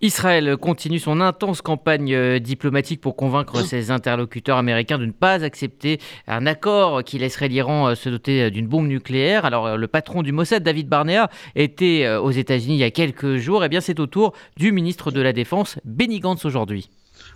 Israël 0.01 0.57
continue 0.57 0.97
son 0.97 1.21
intense 1.21 1.61
campagne 1.61 2.13
euh, 2.13 2.39
diplomatique 2.39 3.01
pour 3.01 3.15
convaincre 3.15 3.61
ses 3.61 3.91
interlocuteurs 3.91 4.57
américains 4.57 4.97
de 4.97 5.05
ne 5.05 5.11
pas 5.11 5.43
accepter 5.43 5.99
un 6.27 6.47
accord 6.47 7.03
qui 7.03 7.19
laisserait 7.19 7.49
l'Iran 7.49 7.89
euh, 7.89 7.95
se 7.95 8.09
doter 8.09 8.43
euh, 8.43 8.49
d'une 8.49 8.67
bombe 8.67 8.87
nucléaire. 8.87 9.45
Alors 9.45 9.77
le 9.77 9.87
patron 9.87 10.23
du 10.23 10.31
Mossad, 10.31 10.63
David 10.63 10.89
Barnea, 10.89 11.29
était 11.55 12.07
aux 12.07 12.31
États-Unis 12.31 12.75
il 12.75 12.79
y 12.79 12.83
a 12.83 12.91
quelques 12.91 13.37
jours. 13.37 13.63
Et 13.63 13.67
eh 13.67 13.69
bien 13.69 13.81
c'est 13.81 13.99
au 13.99 14.07
tour 14.07 14.33
du 14.57 14.71
ministre 14.71 15.11
de 15.11 15.21
la 15.21 15.33
Défense, 15.33 15.77
Benny 15.85 16.19
Gantz 16.19 16.45
aujourd'hui. 16.45 16.89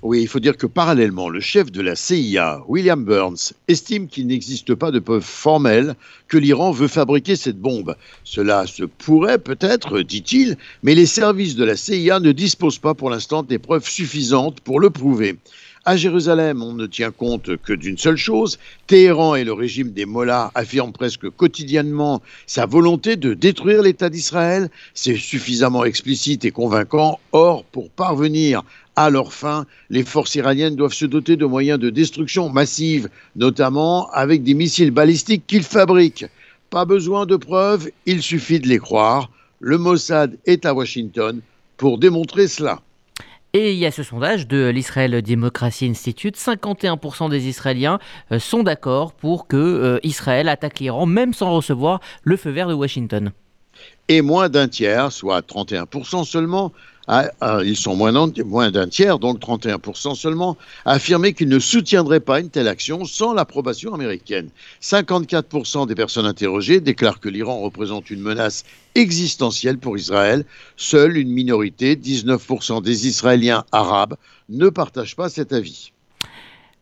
Oui, 0.04 0.22
il 0.22 0.28
faut 0.28 0.40
dire 0.40 0.58
que 0.58 0.68
parallèlement, 0.68 1.30
le 1.30 1.40
chef 1.40 1.72
de 1.72 1.82
la 1.82 1.96
CIA, 1.96 2.62
William 2.68 3.04
Burns, 3.04 3.54
estime 3.68 4.08
qu'il 4.08 4.28
n'existe 4.28 4.75
pas 4.75 4.92
de 4.92 5.00
preuve 5.00 5.24
formelle 5.24 5.96
que 6.28 6.38
l'Iran 6.38 6.72
veut 6.72 6.88
fabriquer 6.88 7.36
cette 7.36 7.60
bombe. 7.60 7.96
Cela 8.24 8.68
se 8.68 8.84
pourrait 8.84 9.40
peut-être, 9.40 10.02
dit-il, 10.02 10.58
mais 10.84 10.96
les 10.96 11.06
services 11.06 11.56
de 11.56 11.64
la 11.64 11.78
CIA 11.78 12.20
ne 12.20 12.34
disposent 12.34 12.80
pas 12.80 12.94
pour 12.94 13.10
l'instant 13.10 13.42
des 13.42 13.58
preuves 13.58 13.88
suffisantes 13.88 14.60
pour 14.60 14.80
le 14.80 14.90
prouver. 14.90 15.38
À 15.88 15.98
Jérusalem, 15.98 16.64
on 16.64 16.74
ne 16.74 16.88
tient 16.88 17.12
compte 17.12 17.58
que 17.58 17.72
d'une 17.72 18.00
seule 18.00 18.18
chose. 18.18 18.58
Téhéran 18.88 19.36
et 19.36 19.44
le 19.44 19.54
régime 19.54 19.92
des 19.92 20.06
Mollahs 20.06 20.50
affirment 20.56 20.92
presque 20.92 21.30
quotidiennement 21.30 22.24
sa 22.48 22.66
volonté 22.66 23.18
de 23.18 23.36
détruire 23.36 23.84
l'État 23.84 24.10
d'Israël. 24.10 24.72
C'est 24.96 25.16
suffisamment 25.16 25.86
explicite 25.86 26.44
et 26.44 26.50
convaincant. 26.50 27.20
Or, 27.34 27.64
pour 27.66 27.92
parvenir 27.92 28.64
à 28.96 29.10
leur 29.10 29.34
fin, 29.34 29.66
les 29.90 30.04
forces 30.04 30.36
iraniennes 30.36 30.75
doivent 30.75 30.94
se 30.94 31.06
doter 31.06 31.36
de 31.36 31.46
moyens 31.46 31.80
de 31.80 31.90
destruction 31.90 32.50
massive, 32.50 33.10
notamment 33.36 34.10
avec 34.12 34.44
des 34.44 34.54
missiles 34.54 34.92
balistiques 34.92 35.46
qu'ils 35.48 35.64
fabriquent. 35.64 36.25
Pas 36.70 36.86
besoin 36.86 37.25
de 37.25 37.36
preuves, 37.36 37.90
il 38.06 38.22
suffit 38.22 38.60
de 38.60 38.68
les 38.68 38.80
croire. 38.80 39.30
Le 39.60 39.78
Mossad 39.78 40.38
est 40.46 40.66
à 40.66 40.74
Washington 40.74 41.42
pour 41.78 41.98
démontrer 41.98 42.48
cela. 42.48 42.82
Et 43.54 43.72
il 43.72 43.78
y 43.80 43.86
a 43.86 43.92
ce 43.92 44.04
sondage 44.04 44.50
de 44.50 44.68
l'Israel 44.68 45.22
Democracy 45.22 45.86
Institute. 45.86 46.36
51% 46.36 47.30
des 47.30 47.48
Israéliens 47.48 48.00
euh, 48.34 48.40
sont 48.40 48.64
d'accord 48.64 49.14
pour 49.14 49.48
que 49.48 49.56
euh, 49.56 50.00
Israël 50.04 50.50
attaque 50.50 50.82
l'Iran, 50.82 51.06
même 51.06 51.34
sans 51.34 51.54
recevoir 51.54 52.02
le 52.24 52.36
feu 52.36 52.50
vert 52.50 52.68
de 52.68 52.74
Washington. 52.74 53.32
Et 54.10 54.22
moins 54.22 54.50
d'un 54.50 54.68
tiers, 54.68 55.12
soit 55.14 55.40
31% 55.40 56.25
seulement, 56.25 56.74
ils 57.09 57.77
sont 57.77 57.95
moins 57.95 58.71
d'un 58.71 58.88
tiers, 58.88 59.19
donc 59.19 59.39
31% 59.39 60.15
seulement, 60.15 60.57
a 60.85 61.00
qu'ils 61.00 61.50
ne 61.50 61.59
soutiendraient 61.59 62.19
pas 62.19 62.39
une 62.39 62.50
telle 62.50 62.67
action 62.67 63.05
sans 63.05 63.33
l'approbation 63.33 63.93
américaine. 63.93 64.50
54% 64.81 65.88
des 65.88 65.95
personnes 65.95 66.25
interrogées 66.25 66.79
déclarent 66.79 67.19
que 67.19 67.29
l'Iran 67.29 67.59
représente 67.59 68.09
une 68.09 68.21
menace 68.21 68.63
existentielle 68.95 69.77
pour 69.77 69.97
Israël. 69.97 70.45
Seule 70.77 71.17
une 71.17 71.29
minorité, 71.29 71.95
19% 71.95 72.81
des 72.81 73.07
Israéliens 73.07 73.65
arabes, 73.71 74.15
ne 74.50 74.69
partagent 74.69 75.15
pas 75.15 75.29
cet 75.29 75.53
avis. 75.53 75.91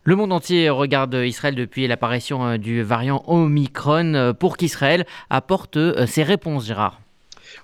Le 0.06 0.18
monde 0.18 0.34
entier 0.34 0.70
regarde 0.70 1.14
Israël 1.14 1.56
depuis 1.56 1.88
l'apparition 1.88 2.46
euh, 2.46 2.58
du 2.58 2.84
variant 2.84 3.24
Omicron 3.28 4.14
euh, 4.16 4.34
pour 4.34 4.58
qu'Israël 4.58 5.06
apporte 5.30 5.78
euh, 5.78 6.06
ses 6.06 6.24
réponses, 6.24 6.66
Gérard. 6.66 7.00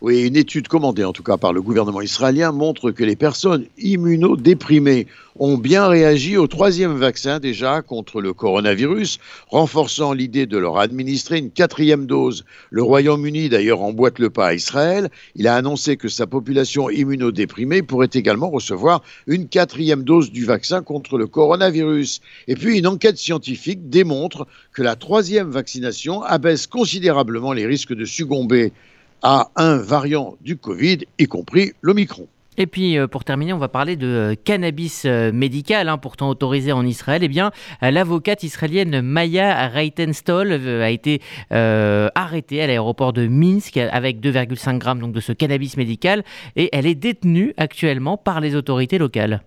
Oui, 0.01 0.25
une 0.25 0.37
étude 0.37 0.69
commandée 0.69 1.03
en 1.03 1.11
tout 1.11 1.23
cas 1.23 1.35
par 1.35 1.51
le 1.51 1.61
gouvernement 1.61 1.99
israélien 1.99 2.53
montre 2.53 2.91
que 2.91 3.03
les 3.03 3.17
personnes 3.17 3.65
immunodéprimées 3.77 5.07
ont 5.35 5.57
bien 5.57 5.89
réagi 5.89 6.37
au 6.37 6.47
troisième 6.47 6.97
vaccin 6.97 7.41
déjà 7.41 7.81
contre 7.81 8.21
le 8.21 8.31
coronavirus, 8.31 9.19
renforçant 9.49 10.13
l'idée 10.13 10.45
de 10.45 10.57
leur 10.57 10.77
administrer 10.77 11.39
une 11.39 11.51
quatrième 11.51 12.05
dose. 12.05 12.45
Le 12.69 12.81
Royaume-Uni 12.81 13.49
d'ailleurs 13.49 13.81
emboîte 13.81 14.19
le 14.19 14.29
pas 14.29 14.47
à 14.47 14.53
Israël. 14.53 15.09
Il 15.35 15.49
a 15.49 15.57
annoncé 15.57 15.97
que 15.97 16.07
sa 16.07 16.27
population 16.27 16.89
immunodéprimée 16.89 17.81
pourrait 17.81 18.09
également 18.13 18.49
recevoir 18.49 19.03
une 19.27 19.49
quatrième 19.49 20.03
dose 20.03 20.31
du 20.31 20.45
vaccin 20.45 20.81
contre 20.81 21.17
le 21.17 21.27
coronavirus. 21.27 22.21
Et 22.47 22.55
puis 22.55 22.77
une 22.77 22.87
enquête 22.87 23.17
scientifique 23.17 23.89
démontre 23.89 24.47
que 24.71 24.81
la 24.81 24.95
troisième 24.95 25.49
vaccination 25.49 26.23
abaisse 26.23 26.67
considérablement 26.67 27.51
les 27.51 27.65
risques 27.65 27.93
de 27.93 28.05
succomber 28.05 28.71
à 29.21 29.49
un 29.55 29.77
variant 29.77 30.35
du 30.41 30.57
Covid, 30.57 30.99
y 31.17 31.25
compris 31.25 31.73
l'Omicron. 31.81 32.27
Et 32.57 32.67
puis 32.67 32.97
pour 33.09 33.23
terminer, 33.23 33.53
on 33.53 33.57
va 33.57 33.69
parler 33.69 33.95
de 33.95 34.35
cannabis 34.43 35.05
médical, 35.05 35.87
hein, 35.87 35.97
pourtant 35.97 36.29
autorisé 36.29 36.73
en 36.73 36.85
Israël. 36.85 37.23
Eh 37.23 37.29
bien, 37.29 37.51
l'avocate 37.81 38.43
israélienne 38.43 39.01
Maya 39.01 39.69
Reitenstol 39.69 40.51
a 40.51 40.89
été 40.89 41.21
arrêtée 41.51 42.61
à 42.61 42.67
l'aéroport 42.67 43.13
de 43.13 43.27
Minsk 43.27 43.77
avec 43.77 44.19
2,5 44.19 44.77
grammes 44.77 45.11
de 45.13 45.19
ce 45.21 45.31
cannabis 45.31 45.77
médical 45.77 46.23
et 46.57 46.69
elle 46.73 46.85
est 46.85 46.95
détenue 46.95 47.53
actuellement 47.55 48.17
par 48.17 48.41
les 48.41 48.55
autorités 48.55 48.97
locales. 48.97 49.41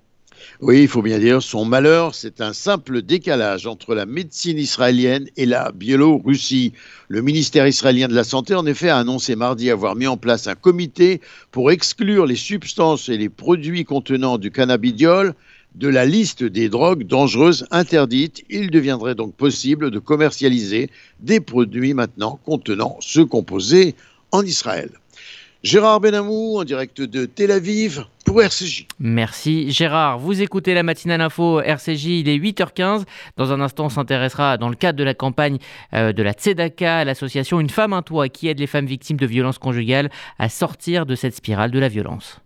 Oui, 0.60 0.82
il 0.82 0.88
faut 0.88 1.02
bien 1.02 1.18
dire, 1.18 1.42
son 1.42 1.64
malheur, 1.64 2.14
c'est 2.14 2.40
un 2.40 2.52
simple 2.52 3.02
décalage 3.02 3.66
entre 3.66 3.94
la 3.94 4.06
médecine 4.06 4.58
israélienne 4.58 5.28
et 5.36 5.46
la 5.46 5.72
Biélorussie. 5.72 6.72
Le 7.08 7.22
ministère 7.22 7.66
israélien 7.66 8.08
de 8.08 8.14
la 8.14 8.24
Santé, 8.24 8.54
en 8.54 8.66
effet, 8.66 8.88
a 8.88 8.98
annoncé 8.98 9.36
mardi 9.36 9.70
avoir 9.70 9.96
mis 9.96 10.06
en 10.06 10.16
place 10.16 10.46
un 10.46 10.54
comité 10.54 11.20
pour 11.50 11.70
exclure 11.70 12.26
les 12.26 12.36
substances 12.36 13.08
et 13.08 13.16
les 13.16 13.28
produits 13.28 13.84
contenant 13.84 14.38
du 14.38 14.50
cannabidiol 14.50 15.34
de 15.74 15.88
la 15.88 16.04
liste 16.04 16.44
des 16.44 16.68
drogues 16.68 17.06
dangereuses 17.06 17.66
interdites. 17.70 18.44
Il 18.50 18.70
deviendrait 18.70 19.14
donc 19.14 19.34
possible 19.34 19.90
de 19.90 19.98
commercialiser 19.98 20.90
des 21.20 21.40
produits 21.40 21.94
maintenant 21.94 22.38
contenant 22.44 22.98
ce 23.00 23.20
composé 23.20 23.94
en 24.32 24.44
Israël. 24.44 24.90
Gérard 25.62 26.00
Benamou 26.00 26.58
en 26.58 26.64
direct 26.64 27.00
de 27.00 27.24
Tel 27.24 27.52
Aviv 27.52 28.04
Merci 28.98 29.70
Gérard. 29.70 30.18
Vous 30.18 30.42
écoutez 30.42 30.74
la 30.74 30.82
matinale 30.82 31.20
info 31.20 31.60
RCJ, 31.60 32.06
il 32.06 32.28
est 32.28 32.38
8h15. 32.38 33.04
Dans 33.36 33.52
un 33.52 33.60
instant, 33.60 33.86
on 33.86 33.88
s'intéressera 33.88 34.58
dans 34.58 34.68
le 34.68 34.76
cadre 34.76 34.98
de 34.98 35.04
la 35.04 35.14
campagne 35.14 35.58
euh, 35.94 36.12
de 36.12 36.22
la 36.22 36.32
Tzedaka, 36.32 37.04
l'association 37.04 37.60
Une 37.60 37.70
femme, 37.70 37.92
un 37.92 38.02
toit 38.02 38.28
qui 38.28 38.48
aide 38.48 38.58
les 38.58 38.66
femmes 38.66 38.86
victimes 38.86 39.16
de 39.16 39.26
violences 39.26 39.58
conjugales 39.58 40.10
à 40.38 40.48
sortir 40.48 41.06
de 41.06 41.14
cette 41.14 41.34
spirale 41.34 41.70
de 41.70 41.78
la 41.78 41.88
violence. 41.88 42.41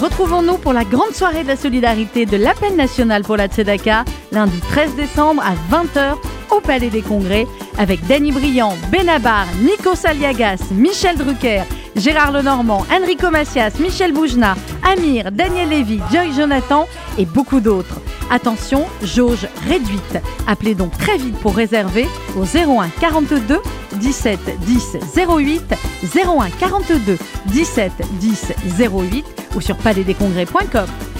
Retrouvons-nous 0.00 0.56
pour 0.56 0.72
la 0.72 0.84
grande 0.84 1.12
soirée 1.12 1.42
de 1.42 1.48
la 1.48 1.56
solidarité 1.56 2.24
de 2.24 2.38
l'appel 2.38 2.74
national 2.74 3.22
pour 3.22 3.36
la 3.36 3.48
Tzedaka, 3.48 4.06
lundi 4.32 4.58
13 4.70 4.94
décembre 4.94 5.42
à 5.42 5.52
20h 5.74 6.16
au 6.56 6.60
Palais 6.60 6.88
des 6.88 7.02
Congrès 7.02 7.46
avec 7.76 8.06
Danny 8.06 8.32
Briand, 8.32 8.72
Benabar, 8.90 9.44
Nico 9.60 9.94
Saliagas, 9.94 10.60
Michel 10.70 11.18
Drucker, 11.18 11.64
Gérard 11.96 12.32
Lenormand, 12.32 12.86
Enrico 12.90 13.30
Macias, 13.30 13.72
Michel 13.78 14.14
Boujna, 14.14 14.56
Amir, 14.82 15.30
Daniel 15.32 15.68
Lévy, 15.68 16.00
Joy 16.10 16.32
Jonathan 16.34 16.86
et 17.18 17.26
beaucoup 17.26 17.60
d'autres. 17.60 18.00
Attention, 18.30 18.86
jauge 19.02 19.48
réduite. 19.68 20.18
Appelez 20.46 20.74
donc 20.74 20.96
très 20.96 21.18
vite 21.18 21.36
pour 21.40 21.54
réserver 21.54 22.08
au 22.38 22.44
01 22.44 22.88
42 23.00 23.60
17 24.00 24.58
10 24.60 24.98
08 25.16 25.74
01 26.14 26.50
42 26.58 27.18
17 27.46 27.92
10 28.18 28.52
08 28.80 29.24
ou 29.54 29.60
sur 29.60 29.76
palaisdescongrès.com. 29.76 31.19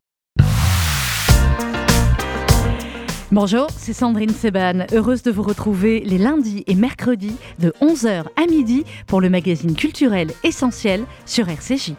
Bonjour, 3.33 3.67
c'est 3.77 3.93
Sandrine 3.93 4.33
Seban, 4.33 4.85
heureuse 4.91 5.23
de 5.23 5.31
vous 5.31 5.41
retrouver 5.41 6.01
les 6.05 6.17
lundis 6.17 6.65
et 6.67 6.75
mercredis 6.75 7.37
de 7.59 7.73
11h 7.81 8.23
à 8.35 8.45
midi 8.45 8.83
pour 9.07 9.21
le 9.21 9.29
magazine 9.29 9.73
culturel 9.73 10.31
essentiel 10.43 11.05
sur 11.25 11.47
RCJ. 11.47 11.93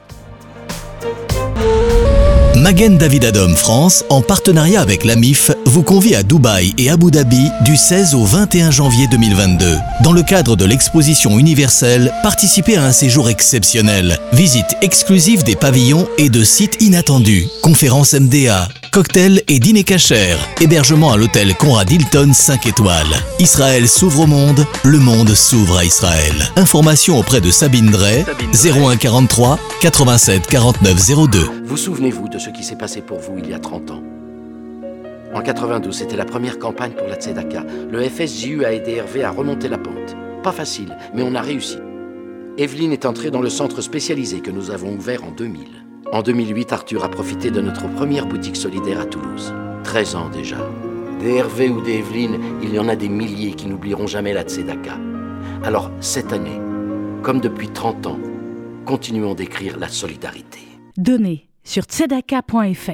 Magen 2.58 2.98
David 2.98 3.24
Adom 3.24 3.56
France, 3.56 4.04
en 4.10 4.20
partenariat 4.20 4.82
avec 4.82 5.04
la 5.04 5.16
MIF, 5.16 5.50
vous 5.64 5.82
convie 5.82 6.14
à 6.14 6.22
Dubaï 6.22 6.74
et 6.76 6.90
Abu 6.90 7.10
Dhabi 7.10 7.48
du 7.64 7.78
16 7.78 8.14
au 8.14 8.24
21 8.24 8.70
janvier 8.70 9.06
2022. 9.06 9.78
Dans 10.04 10.12
le 10.12 10.22
cadre 10.22 10.54
de 10.54 10.66
l'exposition 10.66 11.38
universelle, 11.38 12.12
participez 12.22 12.76
à 12.76 12.84
un 12.84 12.92
séjour 12.92 13.30
exceptionnel. 13.30 14.18
Visite 14.34 14.76
exclusive 14.82 15.44
des 15.44 15.56
pavillons 15.56 16.06
et 16.18 16.28
de 16.28 16.44
sites 16.44 16.80
inattendus. 16.82 17.46
Conférences 17.62 18.12
MDA, 18.12 18.68
cocktails 18.92 19.42
et 19.48 19.58
dîner 19.58 19.84
cachers. 19.84 20.36
Hébergement 20.60 21.12
à 21.12 21.16
l'hôtel 21.16 21.54
Conrad 21.54 21.90
Hilton 21.90 22.32
5 22.34 22.66
étoiles. 22.66 23.06
Israël 23.38 23.88
s'ouvre 23.88 24.20
au 24.20 24.26
monde, 24.26 24.66
le 24.84 24.98
monde 24.98 25.30
s'ouvre 25.30 25.78
à 25.78 25.84
Israël. 25.84 26.34
Information 26.56 27.18
auprès 27.18 27.40
de 27.40 27.50
Sabine 27.50 27.90
Drey, 27.90 28.24
01 28.52 28.96
43 28.98 29.58
87 29.80 30.46
49 30.46 31.28
02. 31.30 31.38
Vous 31.64 31.76
souvenez-vous 31.78 32.28
de 32.28 32.38
ce 32.38 32.50
qui 32.50 32.62
s'est 32.62 32.76
passé 32.76 33.00
pour 33.00 33.18
vous 33.18 33.38
il 33.38 33.48
y 33.48 33.54
a 33.54 33.58
30 33.58 33.90
ans? 33.92 34.02
En 35.34 35.40
92, 35.40 35.96
c'était 35.96 36.16
la 36.16 36.26
première 36.26 36.58
campagne 36.58 36.92
pour 36.92 37.08
la 37.08 37.14
Tzedaka. 37.14 37.64
Le 37.90 38.06
FSJU 38.06 38.66
a 38.66 38.74
aidé 38.74 38.96
Hervé 38.96 39.24
à 39.24 39.30
remonter 39.30 39.68
la 39.68 39.78
pente. 39.78 40.14
Pas 40.42 40.52
facile, 40.52 40.98
mais 41.14 41.22
on 41.22 41.34
a 41.34 41.40
réussi. 41.40 41.78
Evelyne 42.58 42.92
est 42.92 43.06
entrée 43.06 43.30
dans 43.30 43.40
le 43.40 43.48
centre 43.48 43.80
spécialisé 43.80 44.40
que 44.40 44.50
nous 44.50 44.70
avons 44.70 44.92
ouvert 44.92 45.24
en 45.24 45.30
2000. 45.30 45.82
En 46.12 46.20
2008, 46.20 46.72
Arthur 46.74 47.04
a 47.04 47.08
profité 47.08 47.50
de 47.50 47.62
notre 47.62 47.88
première 47.88 48.26
boutique 48.26 48.56
solidaire 48.56 49.00
à 49.00 49.06
Toulouse. 49.06 49.54
13 49.84 50.14
ans 50.14 50.28
déjà. 50.28 50.58
Des 51.20 51.36
Hervé 51.36 51.70
ou 51.70 51.80
des 51.80 51.94
Evelyne, 51.94 52.38
il 52.62 52.74
y 52.74 52.78
en 52.78 52.86
a 52.88 52.96
des 52.96 53.08
milliers 53.08 53.54
qui 53.54 53.66
n'oublieront 53.66 54.06
jamais 54.06 54.34
la 54.34 54.42
Tzedaka. 54.42 54.98
Alors, 55.64 55.90
cette 56.00 56.34
année, 56.34 56.60
comme 57.22 57.40
depuis 57.40 57.68
30 57.68 58.06
ans, 58.08 58.18
continuons 58.84 59.34
d'écrire 59.34 59.78
la 59.78 59.88
solidarité. 59.88 60.58
Donnez 60.98 61.48
sur 61.64 61.84
tzedaka.fr. 61.84 62.92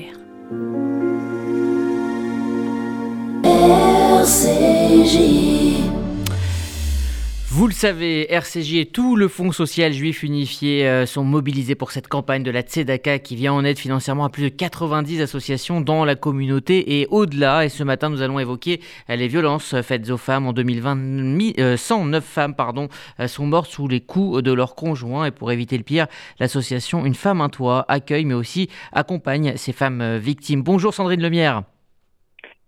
Vous 7.58 7.66
le 7.66 7.72
savez, 7.72 8.32
RCJ 8.32 8.74
et 8.74 8.86
tout 8.86 9.16
le 9.16 9.26
Fonds 9.26 9.50
social 9.50 9.92
juif 9.92 10.22
unifié 10.22 10.86
euh, 10.86 11.06
sont 11.06 11.24
mobilisés 11.24 11.74
pour 11.74 11.90
cette 11.90 12.06
campagne 12.06 12.44
de 12.44 12.52
la 12.52 12.60
Tzedaka 12.60 13.18
qui 13.18 13.34
vient 13.34 13.52
en 13.52 13.64
aide 13.64 13.80
financièrement 13.80 14.26
à 14.26 14.28
plus 14.28 14.44
de 14.44 14.48
90 14.50 15.20
associations 15.22 15.80
dans 15.80 16.04
la 16.04 16.14
communauté 16.14 17.00
et 17.00 17.08
au-delà. 17.10 17.64
Et 17.64 17.68
ce 17.68 17.82
matin, 17.82 18.10
nous 18.10 18.22
allons 18.22 18.38
évoquer 18.38 18.80
euh, 19.10 19.16
les 19.16 19.26
violences 19.26 19.74
faites 19.82 20.08
aux 20.08 20.16
femmes. 20.16 20.46
En 20.46 20.52
2020, 20.52 21.76
109 21.76 22.22
euh, 22.22 22.24
femmes 22.24 22.54
pardon, 22.54 22.86
sont 23.26 23.46
mortes 23.48 23.72
sous 23.72 23.88
les 23.88 24.02
coups 24.02 24.40
de 24.40 24.52
leurs 24.52 24.76
conjoints. 24.76 25.26
Et 25.26 25.32
pour 25.32 25.50
éviter 25.50 25.76
le 25.76 25.82
pire, 25.82 26.06
l'association 26.38 27.04
Une 27.04 27.16
femme, 27.16 27.40
un 27.40 27.48
toit 27.48 27.86
accueille 27.88 28.24
mais 28.24 28.34
aussi 28.34 28.68
accompagne 28.92 29.54
ces 29.56 29.72
femmes 29.72 30.18
victimes. 30.18 30.62
Bonjour 30.62 30.94
Sandrine 30.94 31.22
Lemierre. 31.22 31.64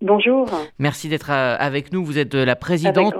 Bonjour. 0.02 0.48
Merci 0.78 1.10
d'être 1.10 1.30
euh, 1.30 1.56
avec 1.58 1.92
nous. 1.92 2.02
Vous 2.02 2.18
êtes 2.18 2.34
euh, 2.34 2.46
la 2.46 2.56
présidente 2.56 3.14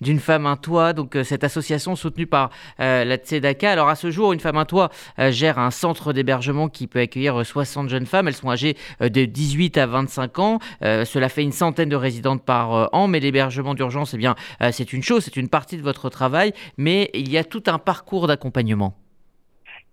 d'une 0.00 0.18
femme 0.18 0.46
un 0.46 0.56
toit, 0.56 0.94
donc 0.94 1.14
euh, 1.14 1.24
cette 1.24 1.44
association 1.44 1.94
soutenue 1.94 2.26
par 2.26 2.48
la 2.78 3.16
Tzedaka. 3.16 3.70
Alors 3.70 3.88
à 3.88 3.94
ce 3.94 4.10
jour, 4.10 4.32
une 4.32 4.40
femme 4.40 4.56
un 4.56 4.64
toit 4.64 4.88
gère 5.18 5.58
un 5.58 5.70
centre 5.70 6.14
d'hébergement 6.14 6.68
qui 6.68 6.86
peut 6.86 7.00
accueillir 7.00 7.44
60 7.44 7.90
jeunes 7.90 8.06
femmes. 8.06 8.28
Elles 8.28 8.34
sont 8.34 8.50
âgées 8.50 8.76
de 9.00 9.24
18 9.26 9.76
à 9.76 9.86
25 9.86 10.38
ans. 10.38 10.58
cela 10.80 11.28
fait 11.28 11.42
une 11.42 11.52
centaine 11.52 11.90
de 11.90 11.96
résidentes 11.96 12.44
par 12.44 12.88
an, 12.94 13.06
mais 13.06 13.20
l'hébergement 13.20 13.74
d'urgence, 13.74 14.14
eh 14.14 14.16
bien, 14.16 14.34
c'est 14.70 14.92
une 14.92 15.02
chose, 15.02 15.24
c'est 15.24 15.36
une 15.36 15.48
partie 15.48 15.76
de 15.76 15.82
votre 15.82 16.08
travail, 16.08 16.52
mais 16.78 17.10
il 17.12 17.30
y 17.30 17.36
a 17.36 17.44
tout 17.44 17.64
un 17.66 17.78
parcours 17.78 18.26
d'accompagnement. 18.26 18.94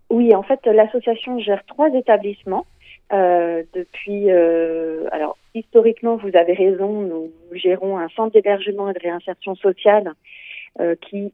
Oui, 0.09 0.33
en 0.33 0.43
fait, 0.43 0.59
l'association 0.65 1.39
gère 1.39 1.63
trois 1.65 1.89
établissements 1.89 2.65
Euh, 3.13 3.63
depuis, 3.73 4.31
euh, 4.31 5.07
alors 5.11 5.37
historiquement, 5.53 6.17
vous 6.17 6.35
avez 6.35 6.53
raison, 6.53 7.01
nous 7.01 7.31
gérons 7.53 7.97
un 7.97 8.09
centre 8.09 8.33
d'hébergement 8.33 8.89
et 8.89 8.93
de 8.93 8.99
réinsertion 8.99 9.55
sociale 9.55 10.13
euh, 10.79 10.95
qui 11.01 11.33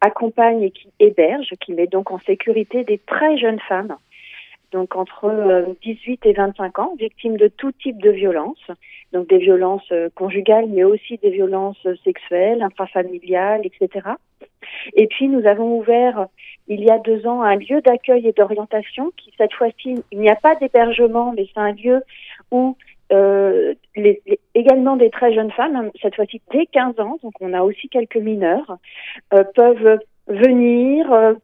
accompagne 0.00 0.62
et 0.62 0.70
qui 0.70 0.88
héberge, 1.00 1.48
qui 1.60 1.72
met 1.72 1.86
donc 1.86 2.10
en 2.10 2.18
sécurité 2.20 2.84
des 2.84 2.98
très 2.98 3.38
jeunes 3.38 3.60
femmes, 3.60 3.96
donc 4.72 4.96
entre 4.96 5.76
18 5.82 6.26
et 6.26 6.32
25 6.32 6.78
ans, 6.78 6.94
victimes 6.98 7.36
de 7.36 7.48
tout 7.48 7.72
type 7.72 8.00
de 8.02 8.10
violence, 8.10 8.60
donc 9.12 9.28
des 9.28 9.38
violences 9.38 9.92
conjugales, 10.14 10.66
mais 10.68 10.84
aussi 10.84 11.18
des 11.18 11.30
violences 11.30 11.86
sexuelles, 12.02 12.62
intrafamiliales, 12.62 13.62
etc. 13.64 14.08
Et 14.94 15.06
puis 15.06 15.28
nous 15.28 15.46
avons 15.46 15.78
ouvert 15.78 16.26
il 16.66 16.82
y 16.82 16.90
a 16.90 16.98
deux 16.98 17.26
ans 17.26 17.42
un 17.42 17.56
lieu 17.56 17.80
d'accueil 17.82 18.26
et 18.26 18.32
d'orientation 18.32 19.12
qui 19.16 19.32
cette 19.36 19.52
fois-ci 19.52 20.02
il 20.10 20.18
n'y 20.18 20.30
a 20.30 20.36
pas 20.36 20.54
d'hébergement 20.54 21.32
mais 21.36 21.46
c'est 21.52 21.60
un 21.60 21.72
lieu 21.72 22.02
où 22.50 22.76
euh, 23.12 23.74
les, 23.96 24.22
également 24.54 24.96
des 24.96 25.10
très 25.10 25.32
jeunes 25.34 25.50
femmes, 25.52 25.76
hein, 25.76 25.90
cette 26.00 26.14
fois-ci 26.16 26.40
dès 26.50 26.66
15 26.66 26.98
ans, 27.00 27.18
donc 27.22 27.34
on 27.40 27.52
a 27.52 27.62
aussi 27.62 27.88
quelques 27.88 28.16
mineurs, 28.16 28.78
euh, 29.34 29.44
peuvent 29.54 29.98
venir 30.26 31.12
euh, 31.12 31.34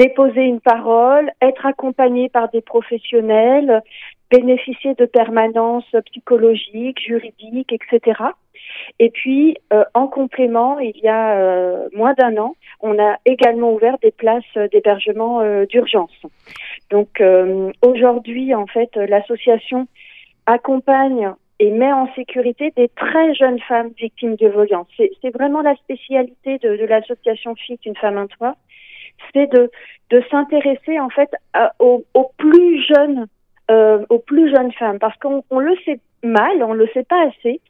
déposer 0.00 0.44
une 0.44 0.60
parole, 0.60 1.30
être 1.42 1.66
accompagnés 1.66 2.30
par 2.30 2.48
des 2.48 2.62
professionnels, 2.62 3.82
bénéficier 4.30 4.94
de 4.94 5.04
permanences 5.04 5.94
psychologiques, 6.06 7.00
juridiques, 7.00 7.70
etc. 7.70 8.22
Et 8.98 9.10
puis, 9.10 9.58
euh, 9.74 9.84
en 9.92 10.06
complément, 10.06 10.78
il 10.78 10.96
y 11.02 11.08
a 11.08 11.36
euh, 11.36 11.88
moins 11.92 12.14
d'un 12.14 12.38
an, 12.38 12.56
on 12.80 12.98
a 12.98 13.18
également 13.26 13.74
ouvert 13.74 13.98
des 13.98 14.10
places 14.10 14.56
d'hébergement 14.72 15.42
euh, 15.42 15.66
d'urgence. 15.66 16.16
Donc, 16.88 17.22
aujourd'hui, 17.82 18.54
en 18.54 18.66
fait, 18.66 18.96
l'association 18.96 19.86
accompagne 20.46 21.30
et 21.60 21.70
met 21.70 21.92
en 21.92 22.12
sécurité 22.14 22.72
des 22.74 22.88
très 22.88 23.34
jeunes 23.34 23.60
femmes 23.60 23.90
victimes 23.96 24.34
de 24.34 24.48
violence. 24.48 24.88
C'est 24.96 25.30
vraiment 25.32 25.60
la 25.60 25.76
spécialité 25.76 26.58
de, 26.58 26.76
de 26.76 26.84
l'association 26.84 27.54
FIT, 27.54 27.78
une 27.84 27.96
femme, 27.96 28.16
un 28.16 28.26
toit, 28.26 28.56
c'est 29.32 29.50
de, 29.50 29.70
de 30.10 30.22
s'intéresser 30.30 30.98
en 30.98 31.10
fait 31.10 31.30
aux, 31.78 32.04
aux, 32.14 32.30
plus 32.36 32.84
jeunes, 32.84 33.26
euh, 33.70 34.04
aux 34.08 34.18
plus 34.18 34.50
jeunes 34.50 34.72
femmes, 34.72 34.98
parce 34.98 35.16
qu'on 35.18 35.44
on 35.50 35.58
le 35.58 35.76
sait 35.84 36.00
mal, 36.22 36.62
on 36.62 36.72
le 36.72 36.88
sait 36.94 37.04
pas 37.04 37.28
assez, 37.28 37.60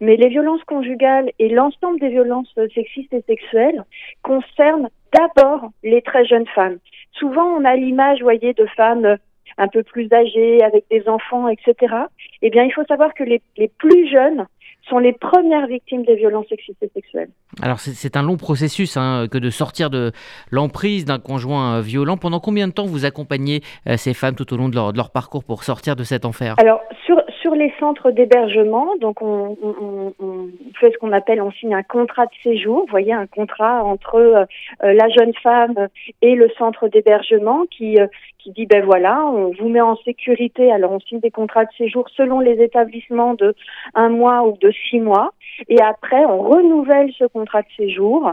mais 0.00 0.16
les 0.16 0.28
violences 0.28 0.64
conjugales 0.64 1.30
et 1.38 1.48
l'ensemble 1.48 2.00
des 2.00 2.08
violences 2.08 2.52
sexistes 2.74 3.12
et 3.12 3.22
sexuelles 3.22 3.84
concernent 4.22 4.88
d'abord 5.12 5.70
les 5.82 6.02
très 6.02 6.24
jeunes 6.24 6.48
femmes. 6.48 6.78
Souvent, 7.12 7.44
on 7.44 7.64
a 7.64 7.76
l'image, 7.76 8.22
voyez, 8.22 8.54
de 8.54 8.66
femmes 8.66 9.16
un 9.58 9.68
peu 9.68 9.82
plus 9.82 10.12
âgées, 10.12 10.62
avec 10.62 10.84
des 10.90 11.08
enfants, 11.08 11.48
etc. 11.48 11.94
Eh 12.40 12.50
bien, 12.50 12.64
il 12.64 12.72
faut 12.72 12.84
savoir 12.86 13.14
que 13.14 13.22
les, 13.22 13.42
les 13.56 13.68
plus 13.68 14.10
jeunes 14.10 14.46
sont 14.88 14.98
les 14.98 15.12
premières 15.12 15.66
victimes 15.66 16.04
des 16.04 16.16
violences 16.16 16.46
sexistes 16.48 16.82
et 16.82 16.90
sexuelles. 16.94 17.30
Alors 17.62 17.78
c'est 17.78 18.16
un 18.16 18.22
long 18.22 18.36
processus 18.36 18.96
hein, 18.96 19.26
que 19.30 19.38
de 19.38 19.50
sortir 19.50 19.90
de 19.90 20.12
l'emprise 20.50 21.04
d'un 21.04 21.18
conjoint 21.18 21.76
euh, 21.76 21.80
violent. 21.80 22.16
Pendant 22.16 22.40
combien 22.40 22.68
de 22.68 22.72
temps 22.72 22.86
vous 22.86 23.04
accompagnez 23.04 23.60
euh, 23.86 23.96
ces 23.96 24.14
femmes 24.14 24.34
tout 24.34 24.52
au 24.52 24.56
long 24.56 24.68
de 24.68 24.74
leur, 24.74 24.92
de 24.92 24.96
leur, 24.96 25.10
parcours 25.10 25.44
pour 25.44 25.62
sortir 25.62 25.94
de 25.96 26.04
cet 26.04 26.24
enfer? 26.24 26.56
Alors 26.58 26.80
sur, 27.06 27.21
sur 27.42 27.54
les 27.54 27.72
centres 27.78 28.12
d'hébergement, 28.12 28.94
donc 29.00 29.20
on, 29.20 29.56
on, 29.60 30.48
fait 30.80 30.92
ce 30.92 30.98
qu'on 30.98 31.12
appelle, 31.12 31.42
on 31.42 31.50
signe 31.50 31.74
un 31.74 31.82
contrat 31.82 32.26
de 32.26 32.34
séjour. 32.42 32.82
Vous 32.82 32.90
voyez, 32.90 33.12
un 33.12 33.26
contrat 33.26 33.84
entre 33.84 34.14
euh, 34.14 34.44
la 34.80 35.08
jeune 35.08 35.34
femme 35.42 35.88
et 36.22 36.34
le 36.34 36.48
centre 36.56 36.88
d'hébergement 36.88 37.64
qui 37.70 38.00
euh, 38.00 38.06
qui 38.38 38.50
dit 38.52 38.66
ben 38.66 38.84
voilà, 38.84 39.24
on 39.26 39.52
vous 39.58 39.68
met 39.68 39.80
en 39.80 39.96
sécurité. 39.96 40.72
Alors 40.72 40.92
on 40.92 41.00
signe 41.00 41.20
des 41.20 41.30
contrats 41.30 41.64
de 41.64 41.72
séjour 41.76 42.08
selon 42.16 42.40
les 42.40 42.62
établissements 42.62 43.34
de 43.34 43.54
un 43.94 44.08
mois 44.08 44.44
ou 44.44 44.56
de 44.58 44.72
six 44.88 45.00
mois, 45.00 45.32
et 45.68 45.80
après 45.80 46.24
on 46.24 46.42
renouvelle 46.42 47.12
ce 47.18 47.24
contrat 47.24 47.62
de 47.62 47.68
séjour 47.76 48.32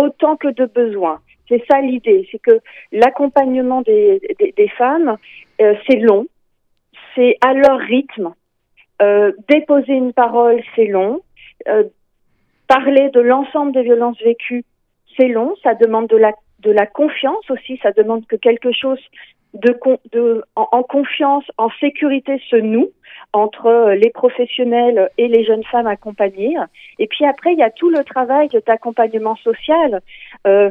autant 0.00 0.36
que 0.36 0.48
de 0.48 0.64
besoin. 0.64 1.20
C'est 1.48 1.62
ça 1.70 1.80
l'idée, 1.80 2.28
c'est 2.32 2.40
que 2.40 2.60
l'accompagnement 2.90 3.82
des, 3.82 4.20
des, 4.56 4.68
femmes, 4.68 5.16
euh, 5.60 5.74
c'est 5.86 5.98
long, 5.98 6.26
c'est 7.14 7.36
à 7.40 7.54
leur 7.54 7.78
rythme. 7.78 8.34
Euh, 9.02 9.32
déposer 9.48 9.92
une 9.92 10.12
parole, 10.12 10.62
c'est 10.74 10.86
long. 10.86 11.20
Euh, 11.68 11.84
parler 12.68 13.10
de 13.10 13.20
l'ensemble 13.20 13.72
des 13.72 13.82
violences 13.82 14.20
vécues, 14.22 14.64
c'est 15.16 15.28
long. 15.28 15.54
Ça 15.62 15.74
demande 15.74 16.08
de 16.08 16.16
la, 16.16 16.32
de 16.60 16.70
la 16.70 16.86
confiance 16.86 17.50
aussi. 17.50 17.78
Ça 17.82 17.92
demande 17.92 18.26
que 18.26 18.36
quelque 18.36 18.72
chose 18.72 19.00
de, 19.54 19.78
de 20.12 20.44
en, 20.54 20.68
en, 20.72 20.82
confiance, 20.82 21.44
en 21.58 21.70
sécurité 21.80 22.40
se 22.50 22.56
noue 22.56 22.90
entre 23.32 23.92
les 23.92 24.10
professionnels 24.10 25.10
et 25.18 25.28
les 25.28 25.44
jeunes 25.44 25.64
femmes 25.64 25.86
accompagnées. 25.86 26.56
Et 26.98 27.06
puis 27.06 27.24
après, 27.24 27.52
il 27.52 27.58
y 27.58 27.62
a 27.62 27.70
tout 27.70 27.90
le 27.90 28.02
travail 28.04 28.48
d'accompagnement 28.66 29.36
social. 29.36 30.00
Euh, 30.46 30.70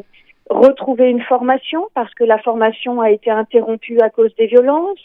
retrouver 0.50 1.10
une 1.10 1.22
formation 1.22 1.88
parce 1.94 2.14
que 2.14 2.24
la 2.24 2.38
formation 2.38 3.02
a 3.02 3.10
été 3.10 3.32
interrompue 3.32 4.00
à 4.00 4.10
cause 4.10 4.34
des 4.36 4.48
violences, 4.48 5.00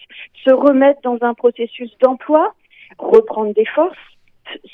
se 0.44 0.52
remettre 0.52 1.00
dans 1.02 1.18
un 1.22 1.34
processus 1.34 1.90
d'emploi, 1.98 2.52
reprendre 2.98 3.54
des 3.54 3.66
forces, 3.66 3.96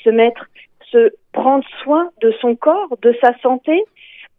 se 0.03 0.09
mettre, 0.09 0.47
se 0.91 1.11
prendre 1.31 1.65
soin 1.83 2.09
de 2.21 2.31
son 2.41 2.55
corps, 2.55 2.97
de 3.01 3.15
sa 3.21 3.37
santé. 3.39 3.83